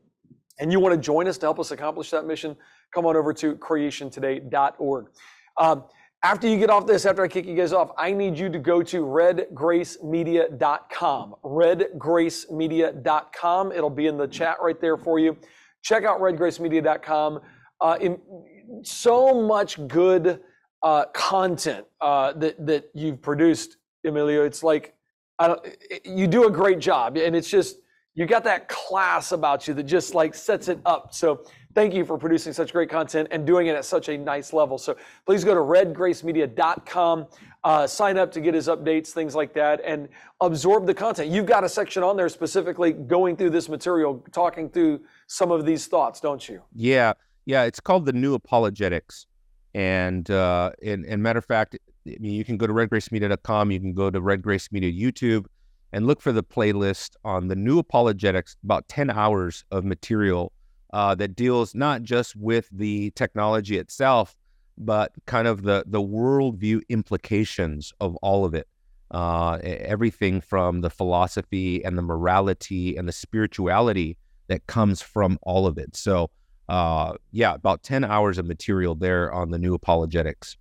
and 0.58 0.72
you 0.72 0.80
want 0.80 0.94
to 0.94 1.00
join 1.00 1.28
us 1.28 1.38
to 1.38 1.46
help 1.46 1.60
us 1.60 1.70
accomplish 1.70 2.10
that 2.10 2.26
mission, 2.26 2.56
come 2.92 3.06
on 3.06 3.16
over 3.16 3.32
to 3.34 3.54
creationtoday.org. 3.54 5.06
Um, 5.58 5.84
after 6.22 6.46
you 6.46 6.58
get 6.58 6.68
off 6.68 6.86
this, 6.86 7.06
after 7.06 7.22
I 7.22 7.28
kick 7.28 7.46
you 7.46 7.54
guys 7.54 7.72
off, 7.72 7.92
I 7.96 8.12
need 8.12 8.36
you 8.36 8.50
to 8.50 8.58
go 8.58 8.82
to 8.82 9.04
redgracemedia.com. 9.04 11.34
Redgracemedia.com. 11.42 13.72
It'll 13.72 13.90
be 13.90 14.06
in 14.06 14.18
the 14.18 14.28
chat 14.28 14.58
right 14.60 14.78
there 14.80 14.98
for 14.98 15.18
you. 15.18 15.36
Check 15.82 16.04
out 16.04 16.20
redgracemedia.com. 16.20 17.40
Uh, 17.80 17.96
in, 18.00 18.20
so 18.82 19.42
much 19.42 19.88
good 19.88 20.40
uh, 20.82 21.06
content 21.14 21.86
uh, 22.00 22.32
that 22.34 22.66
that 22.66 22.90
you've 22.94 23.22
produced, 23.22 23.78
Emilio. 24.04 24.44
It's 24.44 24.62
like 24.62 24.94
you 26.04 26.26
do 26.26 26.46
a 26.46 26.50
great 26.50 26.78
job, 26.78 27.16
and 27.16 27.34
it's 27.34 27.48
just 27.48 27.76
you 28.14 28.26
got 28.26 28.44
that 28.44 28.68
class 28.68 29.32
about 29.32 29.68
you 29.68 29.74
that 29.74 29.84
just 29.84 30.14
like 30.14 30.34
sets 30.34 30.68
it 30.68 30.80
up. 30.84 31.14
So 31.14 31.44
thank 31.74 31.94
you 31.94 32.04
for 32.04 32.18
producing 32.18 32.52
such 32.52 32.72
great 32.72 32.90
content 32.90 33.28
and 33.30 33.46
doing 33.46 33.68
it 33.68 33.76
at 33.76 33.84
such 33.84 34.08
a 34.08 34.18
nice 34.18 34.52
level. 34.52 34.78
So 34.78 34.96
please 35.24 35.44
go 35.44 35.54
to 35.54 35.60
redgracemedia.com, 35.60 37.26
uh, 37.62 37.86
sign 37.86 38.18
up 38.18 38.32
to 38.32 38.40
get 38.40 38.54
his 38.54 38.68
updates, 38.68 39.08
things 39.08 39.34
like 39.34 39.54
that, 39.54 39.80
and 39.84 40.08
absorb 40.40 40.86
the 40.86 40.94
content. 40.94 41.30
You've 41.30 41.46
got 41.46 41.62
a 41.62 41.68
section 41.68 42.02
on 42.02 42.16
there 42.16 42.28
specifically 42.28 42.92
going 42.92 43.36
through 43.36 43.50
this 43.50 43.68
material, 43.68 44.24
talking 44.32 44.68
through 44.68 45.00
some 45.26 45.50
of 45.52 45.64
these 45.64 45.86
thoughts, 45.86 46.20
don't 46.20 46.46
you? 46.48 46.62
Yeah, 46.74 47.12
yeah. 47.46 47.64
It's 47.64 47.80
called 47.80 48.06
the 48.06 48.12
New 48.12 48.34
Apologetics, 48.34 49.26
and 49.72 50.28
uh, 50.30 50.72
and, 50.82 51.06
and 51.06 51.22
matter 51.22 51.38
of 51.38 51.44
fact, 51.44 51.78
I 52.06 52.16
mean, 52.18 52.32
you 52.32 52.44
can 52.44 52.56
go 52.56 52.66
to 52.66 52.72
redgracemedia.com. 52.72 53.70
You 53.70 53.80
can 53.80 53.92
go 53.92 54.10
to 54.10 54.20
Red 54.20 54.42
Grace 54.42 54.70
Media 54.72 54.90
YouTube 54.90 55.46
and 55.92 56.06
look 56.06 56.20
for 56.20 56.32
the 56.32 56.42
playlist 56.42 57.10
on 57.24 57.48
the 57.48 57.56
New 57.56 57.78
Apologetics. 57.78 58.56
About 58.64 58.88
ten 58.88 59.10
hours 59.10 59.64
of 59.70 59.84
material 59.84 60.52
uh, 60.92 61.14
that 61.16 61.36
deals 61.36 61.74
not 61.74 62.02
just 62.02 62.36
with 62.36 62.68
the 62.72 63.10
technology 63.12 63.78
itself, 63.78 64.34
but 64.78 65.12
kind 65.26 65.46
of 65.46 65.62
the 65.62 65.84
the 65.86 66.00
worldview 66.00 66.80
implications 66.88 67.92
of 68.00 68.16
all 68.16 68.44
of 68.44 68.54
it. 68.54 68.66
Uh, 69.10 69.58
everything 69.62 70.40
from 70.40 70.82
the 70.82 70.90
philosophy 70.90 71.84
and 71.84 71.98
the 71.98 72.02
morality 72.02 72.96
and 72.96 73.08
the 73.08 73.12
spirituality 73.12 74.16
that 74.46 74.66
comes 74.68 75.02
from 75.02 75.36
all 75.42 75.66
of 75.66 75.78
it. 75.78 75.96
So 75.96 76.30
uh, 76.70 77.14
yeah, 77.32 77.54
about 77.54 77.82
10 77.82 78.04
hours 78.04 78.38
of 78.38 78.46
material 78.46 78.94
there 78.94 79.32
on 79.32 79.50
the 79.50 79.58
new 79.58 79.74
apologetics. 79.74 80.56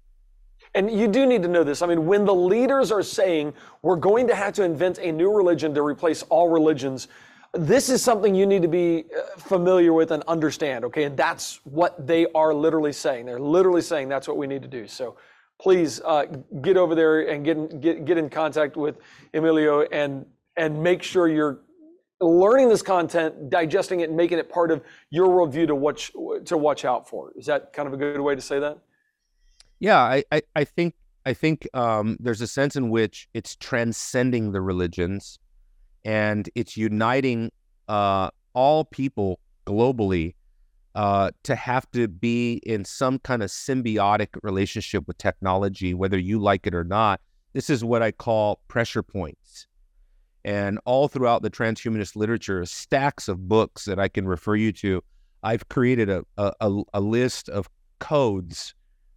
And 0.80 0.90
you 0.90 1.10
do 1.10 1.26
need 1.26 1.42
to 1.42 1.50
know 1.50 1.66
this. 1.66 1.82
I 1.82 1.88
mean, 1.88 2.06
when 2.06 2.24
the 2.24 2.34
leaders 2.34 2.90
are 2.90 3.04
saying 3.04 3.54
we're 3.82 3.98
going 3.98 4.28
to 4.28 4.34
have 4.34 4.54
to 4.54 4.64
invent 4.64 4.98
a 5.00 5.12
new 5.12 5.30
religion 5.30 5.74
to 5.74 5.82
replace 5.82 6.24
all 6.30 6.48
religions, 6.48 7.10
this 7.52 7.90
is 7.90 8.02
something 8.02 8.34
you 8.34 8.46
need 8.46 8.62
to 8.62 8.70
be 8.70 9.04
uh, 9.14 9.38
familiar 9.38 9.92
with 9.92 10.12
and 10.12 10.24
understand, 10.26 10.86
okay? 10.86 11.04
And 11.04 11.18
that's 11.18 11.60
what 11.66 12.08
they 12.08 12.28
are 12.34 12.54
literally 12.54 12.94
saying. 12.94 13.26
They're 13.26 13.42
literally 13.42 13.82
saying 13.82 14.08
that's 14.08 14.26
what 14.26 14.38
we 14.38 14.48
need 14.48 14.62
to 14.62 14.70
do. 14.70 14.88
So 14.88 15.18
please 15.60 16.00
uh, 16.06 16.28
get 16.62 16.78
over 16.78 16.96
there 16.96 17.28
and 17.28 17.44
get 17.44 17.58
in, 17.58 17.82
get, 17.82 18.06
get 18.06 18.18
in 18.18 18.30
contact 18.30 18.78
with 18.78 19.00
Emilio 19.34 19.82
and, 19.82 20.26
and 20.56 20.82
make 20.82 21.04
sure 21.04 21.28
you're 21.28 21.60
learning 22.22 22.70
this 22.70 22.82
content, 22.82 23.50
digesting 23.50 24.00
it, 24.00 24.08
and 24.08 24.16
making 24.16 24.40
it 24.40 24.50
part 24.50 24.72
of 24.72 24.82
your 25.10 25.28
worldview 25.28 25.68
to 25.68 25.76
watch, 25.76 26.14
to 26.46 26.58
watch 26.58 26.86
out 26.86 27.10
for. 27.10 27.34
Is 27.36 27.48
that 27.48 27.74
kind 27.74 27.86
of 27.86 27.94
a 27.94 27.98
good 27.98 28.22
way 28.22 28.34
to 28.34 28.42
say 28.42 28.60
that? 28.60 28.80
Yeah, 29.80 30.00
I, 30.00 30.24
I, 30.32 30.42
I 30.56 30.64
think 30.64 30.96
I 31.26 31.34
think 31.34 31.68
um, 31.74 32.18
there's 32.20 32.42
a 32.42 32.48
sense 32.48 32.76
in 32.76 32.90
which 32.90 33.28
it's 33.34 33.56
transcending 33.56 34.52
the 34.52 34.62
religions 34.62 35.38
and 36.06 36.50
it's 36.56 36.78
uniting 36.78 37.52
uh, 37.88 38.30
all 38.54 38.86
people 38.86 39.40
globally 39.66 40.36
uh, 40.96 41.32
to 41.44 41.56
have 41.56 41.90
to 41.92 42.08
be 42.08 42.54
in 42.66 42.84
some 42.84 43.20
kind 43.20 43.44
of 43.44 43.50
symbiotic 43.50 44.30
relationship 44.44 45.08
with 45.08 45.18
technology, 45.18 45.94
whether 45.94 46.18
you 46.18 46.40
like 46.40 46.66
it 46.66 46.74
or 46.74 46.84
not. 46.84 47.22
This 47.54 47.70
is 47.70 47.84
what 47.84 48.02
I 48.02 48.12
call 48.12 48.60
pressure 48.68 49.04
points. 49.04 49.68
And 50.46 50.80
all 50.86 51.08
throughout 51.08 51.42
the 51.42 51.50
transhumanist 51.50 52.16
literature, 52.16 52.66
stacks 52.66 53.28
of 53.28 53.48
books 53.48 53.86
that 53.86 54.00
I 54.00 54.08
can 54.08 54.28
refer 54.28 54.56
you 54.56 54.72
to. 54.74 55.04
I've 55.44 55.68
created 55.70 56.10
a, 56.10 56.26
a, 56.38 56.82
a 56.94 57.00
list 57.00 57.50
of 57.50 57.70
codes 58.00 58.74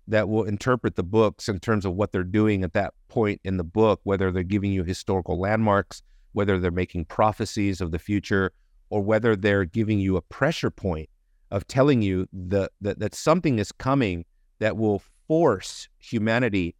that 0.08 0.28
will 0.28 0.44
interpret 0.44 0.96
the 0.96 1.02
books 1.02 1.48
in 1.48 1.60
terms 1.60 1.84
of 1.84 1.94
what 1.94 2.12
they're 2.12 2.24
doing 2.24 2.64
at 2.64 2.72
that 2.72 2.94
point 3.08 3.40
in 3.44 3.56
the 3.56 3.64
book, 3.64 4.00
whether 4.04 4.32
they're 4.32 4.42
giving 4.42 4.72
you 4.72 4.84
historical 4.84 5.38
landmarks, 5.38 6.02
whether 6.32 6.58
they're 6.58 6.70
making 6.70 7.04
prophecies 7.04 7.80
of 7.80 7.90
the 7.92 7.98
future, 7.98 8.52
or 8.90 9.00
whether 9.00 9.36
they're 9.36 9.64
giving 9.64 9.98
you 9.98 10.16
a 10.16 10.22
pressure 10.22 10.70
point 10.70 11.08
of 11.50 11.66
telling 11.66 12.02
you 12.02 12.26
the, 12.32 12.68
that, 12.80 12.98
that 12.98 13.14
something 13.14 13.58
is 13.58 13.70
coming 13.72 14.24
that 14.58 14.76
will 14.76 15.02
force 15.28 15.88
humanity 15.98 16.74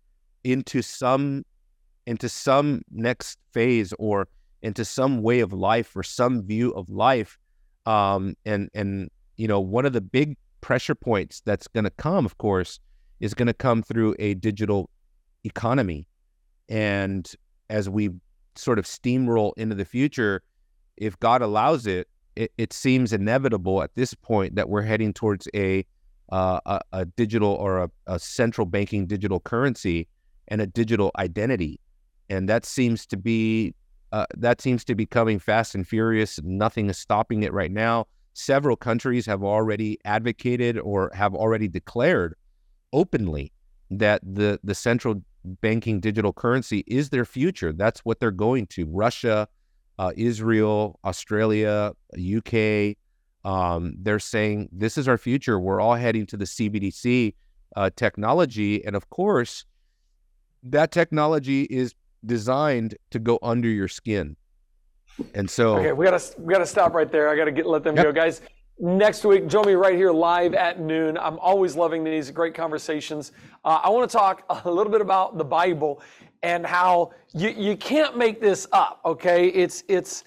into 0.45 0.83
some 0.83 1.45
into 2.07 2.29
some 2.29 2.83
next 2.91 3.39
phase 3.53 3.93
or 3.99 4.27
into 4.63 4.85
some 4.85 5.23
way 5.23 5.41
of 5.41 5.53
life 5.53 5.95
or 5.95 6.03
some 6.03 6.43
view 6.43 6.71
of 6.73 6.89
life. 6.89 7.39
Um, 7.87 8.35
and 8.45 8.69
and 8.75 9.11
you 9.37 9.49
know 9.49 9.61
one 9.61 9.87
of 9.87 9.93
the 9.93 10.01
big 10.01 10.37
pressure 10.61 10.95
points 10.95 11.43
that's 11.45 11.67
going 11.67 11.85
to 11.85 11.91
come 11.91 12.25
of 12.25 12.39
course 12.39 12.79
is 13.23 13.33
going 13.33 13.47
to 13.47 13.55
come 13.55 13.83
through 13.83 14.15
a 14.19 14.35
digital 14.35 14.91
economy. 15.45 16.07
And 16.69 17.33
as 17.71 17.89
we 17.89 18.11
sort 18.57 18.79
of 18.79 18.85
steamroll 18.85 19.53
into 19.57 19.75
the 19.75 19.85
future, 19.85 20.43
if 20.97 21.19
God 21.21 21.41
allows 21.41 21.87
it, 21.87 22.09
it, 22.35 22.53
it 22.59 22.73
seems 22.73 23.13
inevitable 23.13 23.83
at 23.83 23.95
this 23.95 24.13
point 24.13 24.57
that 24.57 24.69
we're 24.69 24.83
heading 24.83 25.15
towards 25.15 25.49
a 25.55 25.87
uh, 26.31 26.61
a, 26.65 26.81
a, 26.93 27.05
digital 27.05 27.51
or 27.51 27.83
a, 27.83 27.91
a, 28.07 28.19
central 28.19 28.65
banking 28.65 29.07
digital 29.07 29.39
currency 29.39 30.09
and 30.49 30.63
a 30.63 30.67
digital 30.67 31.11
identity, 31.19 31.79
and 32.31 32.49
that 32.49 32.65
seems 32.65 33.05
to 33.05 33.19
be 33.19 33.75
uh, 34.13 34.25
that 34.39 34.63
seems 34.63 34.83
to 34.85 34.95
be 34.95 35.05
coming 35.05 35.39
fast 35.39 35.75
and 35.75 35.87
furious. 35.87 36.41
Nothing 36.43 36.89
is 36.89 36.97
stopping 36.97 37.43
it 37.43 37.53
right 37.53 37.71
now. 37.71 38.07
Several 38.33 38.77
countries 38.77 39.27
have 39.27 39.43
already 39.43 39.99
advocated 40.07 40.79
or 40.79 41.11
have 41.13 41.35
already 41.35 41.69
declared 41.69 42.35
openly 42.93 43.53
that 43.91 44.21
the 44.23 44.59
the 44.65 44.75
central 44.75 45.23
banking 45.45 46.01
digital 46.01 46.33
currency 46.33 46.85
is 46.87 47.11
their 47.11 47.25
future. 47.25 47.73
That's 47.73 48.01
what 48.01 48.21
they're 48.21 48.31
going 48.31 48.67
to. 48.69 48.87
Russia, 48.87 49.49
uh, 49.99 50.13
Israel, 50.17 50.99
Australia, 51.05 51.93
UK. 52.17 52.97
Um, 53.45 53.95
they're 53.99 54.21
saying 54.21 54.69
this 54.73 54.97
is 54.97 55.09
our 55.09 55.19
future. 55.19 55.59
We're 55.59 55.81
all 55.81 55.97
heading 55.97 56.27
to 56.27 56.37
the 56.37 56.45
CBDC 56.45 57.35
uh, 57.75 57.91
technology, 57.97 58.85
and 58.85 58.95
of 58.95 59.11
course, 59.11 59.65
that 60.63 60.93
technology 60.93 61.63
is 61.65 61.95
designed 62.25 62.97
to 63.11 63.19
go 63.19 63.39
under 63.43 63.69
your 63.69 63.89
skin. 63.89 64.37
And 65.35 65.51
so, 65.51 65.77
okay, 65.77 65.93
we 65.93 66.07
gotta 66.07 66.23
we 66.39 66.53
gotta 66.53 66.67
stop 66.67 66.95
right 66.95 67.11
there. 67.11 67.29
I 67.29 67.37
gotta 67.37 67.51
get 67.51 67.67
let 67.67 67.83
them 67.83 67.97
yep. 67.97 68.07
go, 68.07 68.13
guys 68.13 68.41
next 68.83 69.25
week. 69.25 69.47
Join 69.47 69.65
me 69.65 69.75
right 69.75 69.95
here 69.95 70.11
live 70.11 70.55
at 70.55 70.81
noon. 70.81 71.17
I'm 71.17 71.39
always 71.39 71.77
loving 71.77 72.03
these 72.03 72.33
great 72.33 72.53
conversations. 72.53 73.31
Uh, 73.65 73.79
I 73.81 73.89
want 73.91 74.11
to 74.11 74.17
talk 74.17 74.43
a 74.65 74.69
little 74.69 74.91
bit 74.91 75.01
about 75.01 75.39
the 75.39 75.45
Bible 75.45 76.03
and 76.43 76.67
how 76.67 77.13
you, 77.33 77.51
you 77.51 77.77
can't 77.77 78.19
make 78.19 78.41
this 78.41 78.67
up, 78.73 79.01
okay? 79.05 79.47
It's, 79.47 79.85
it's, 79.87 80.25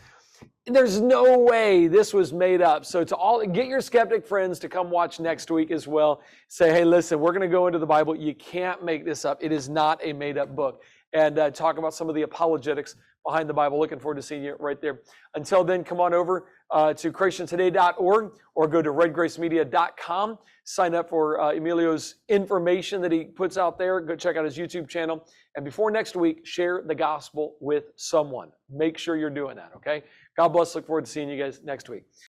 there's 0.66 1.02
no 1.02 1.38
way 1.38 1.88
this 1.88 2.14
was 2.14 2.32
made 2.32 2.62
up. 2.62 2.86
So 2.86 3.04
to 3.04 3.16
all 3.18 3.46
get 3.46 3.68
your 3.68 3.82
skeptic 3.82 4.26
friends 4.26 4.58
to 4.60 4.70
come 4.70 4.90
watch 4.90 5.20
next 5.20 5.52
week 5.52 5.70
as 5.70 5.86
well. 5.86 6.22
Say, 6.48 6.72
hey, 6.72 6.86
listen, 6.86 7.20
we're 7.20 7.34
going 7.34 7.42
to 7.42 7.50
go 7.50 7.68
into 7.68 7.78
the 7.78 7.86
Bible. 7.86 8.16
You 8.16 8.34
can't 8.34 8.86
make 8.86 9.04
this 9.04 9.26
up. 9.26 9.38
It 9.42 9.52
is 9.52 9.68
not 9.68 10.00
a 10.02 10.14
made 10.14 10.38
up 10.38 10.56
book. 10.56 10.82
And 11.14 11.40
uh, 11.40 11.52
talk 11.52 11.78
about 11.78 11.94
some 11.94 12.10
of 12.10 12.16
the 12.16 12.24
apologetics 12.24 12.96
behind 13.26 13.50
the 13.50 13.54
Bible. 13.54 13.80
Looking 13.80 14.00
forward 14.00 14.16
to 14.16 14.22
seeing 14.22 14.44
you 14.44 14.56
right 14.60 14.80
there. 14.82 15.02
Until 15.34 15.64
then, 15.64 15.84
come 15.84 16.00
on 16.00 16.14
over 16.14 16.48
uh, 16.72 16.94
to 16.94 17.12
creationtoday.org 17.12 18.32
or 18.56 18.68
go 18.68 18.82
to 18.82 18.92
redgracemedia.com. 18.92 20.38
Sign 20.64 20.96
up 20.96 21.10
for 21.10 21.40
uh, 21.40 21.54
Emilio's 21.54 22.16
information 22.30 23.02
that 23.02 23.12
he 23.12 23.26
puts 23.26 23.58
out 23.58 23.78
there. 23.78 24.00
Go 24.00 24.16
check 24.16 24.36
out 24.36 24.46
his 24.46 24.58
YouTube 24.58 24.88
channel. 24.88 25.26
And 25.56 25.64
before 25.64 25.92
next 25.92 26.16
week, 26.16 26.46
share 26.46 26.84
the 26.86 26.96
gospel 26.96 27.56
with 27.60 27.86
someone. 27.96 28.50
Make 28.70 28.98
sure 28.98 29.16
you're 29.16 29.30
doing 29.30 29.56
that, 29.58 29.72
okay? 29.76 30.04
God 30.38 30.50
bless. 30.50 30.76
Look 30.76 30.88
forward 30.88 31.06
to 31.06 31.12
seeing 31.12 31.30
you 31.30 31.42
guys 31.42 31.62
next 31.64 31.88
week. 31.88 32.04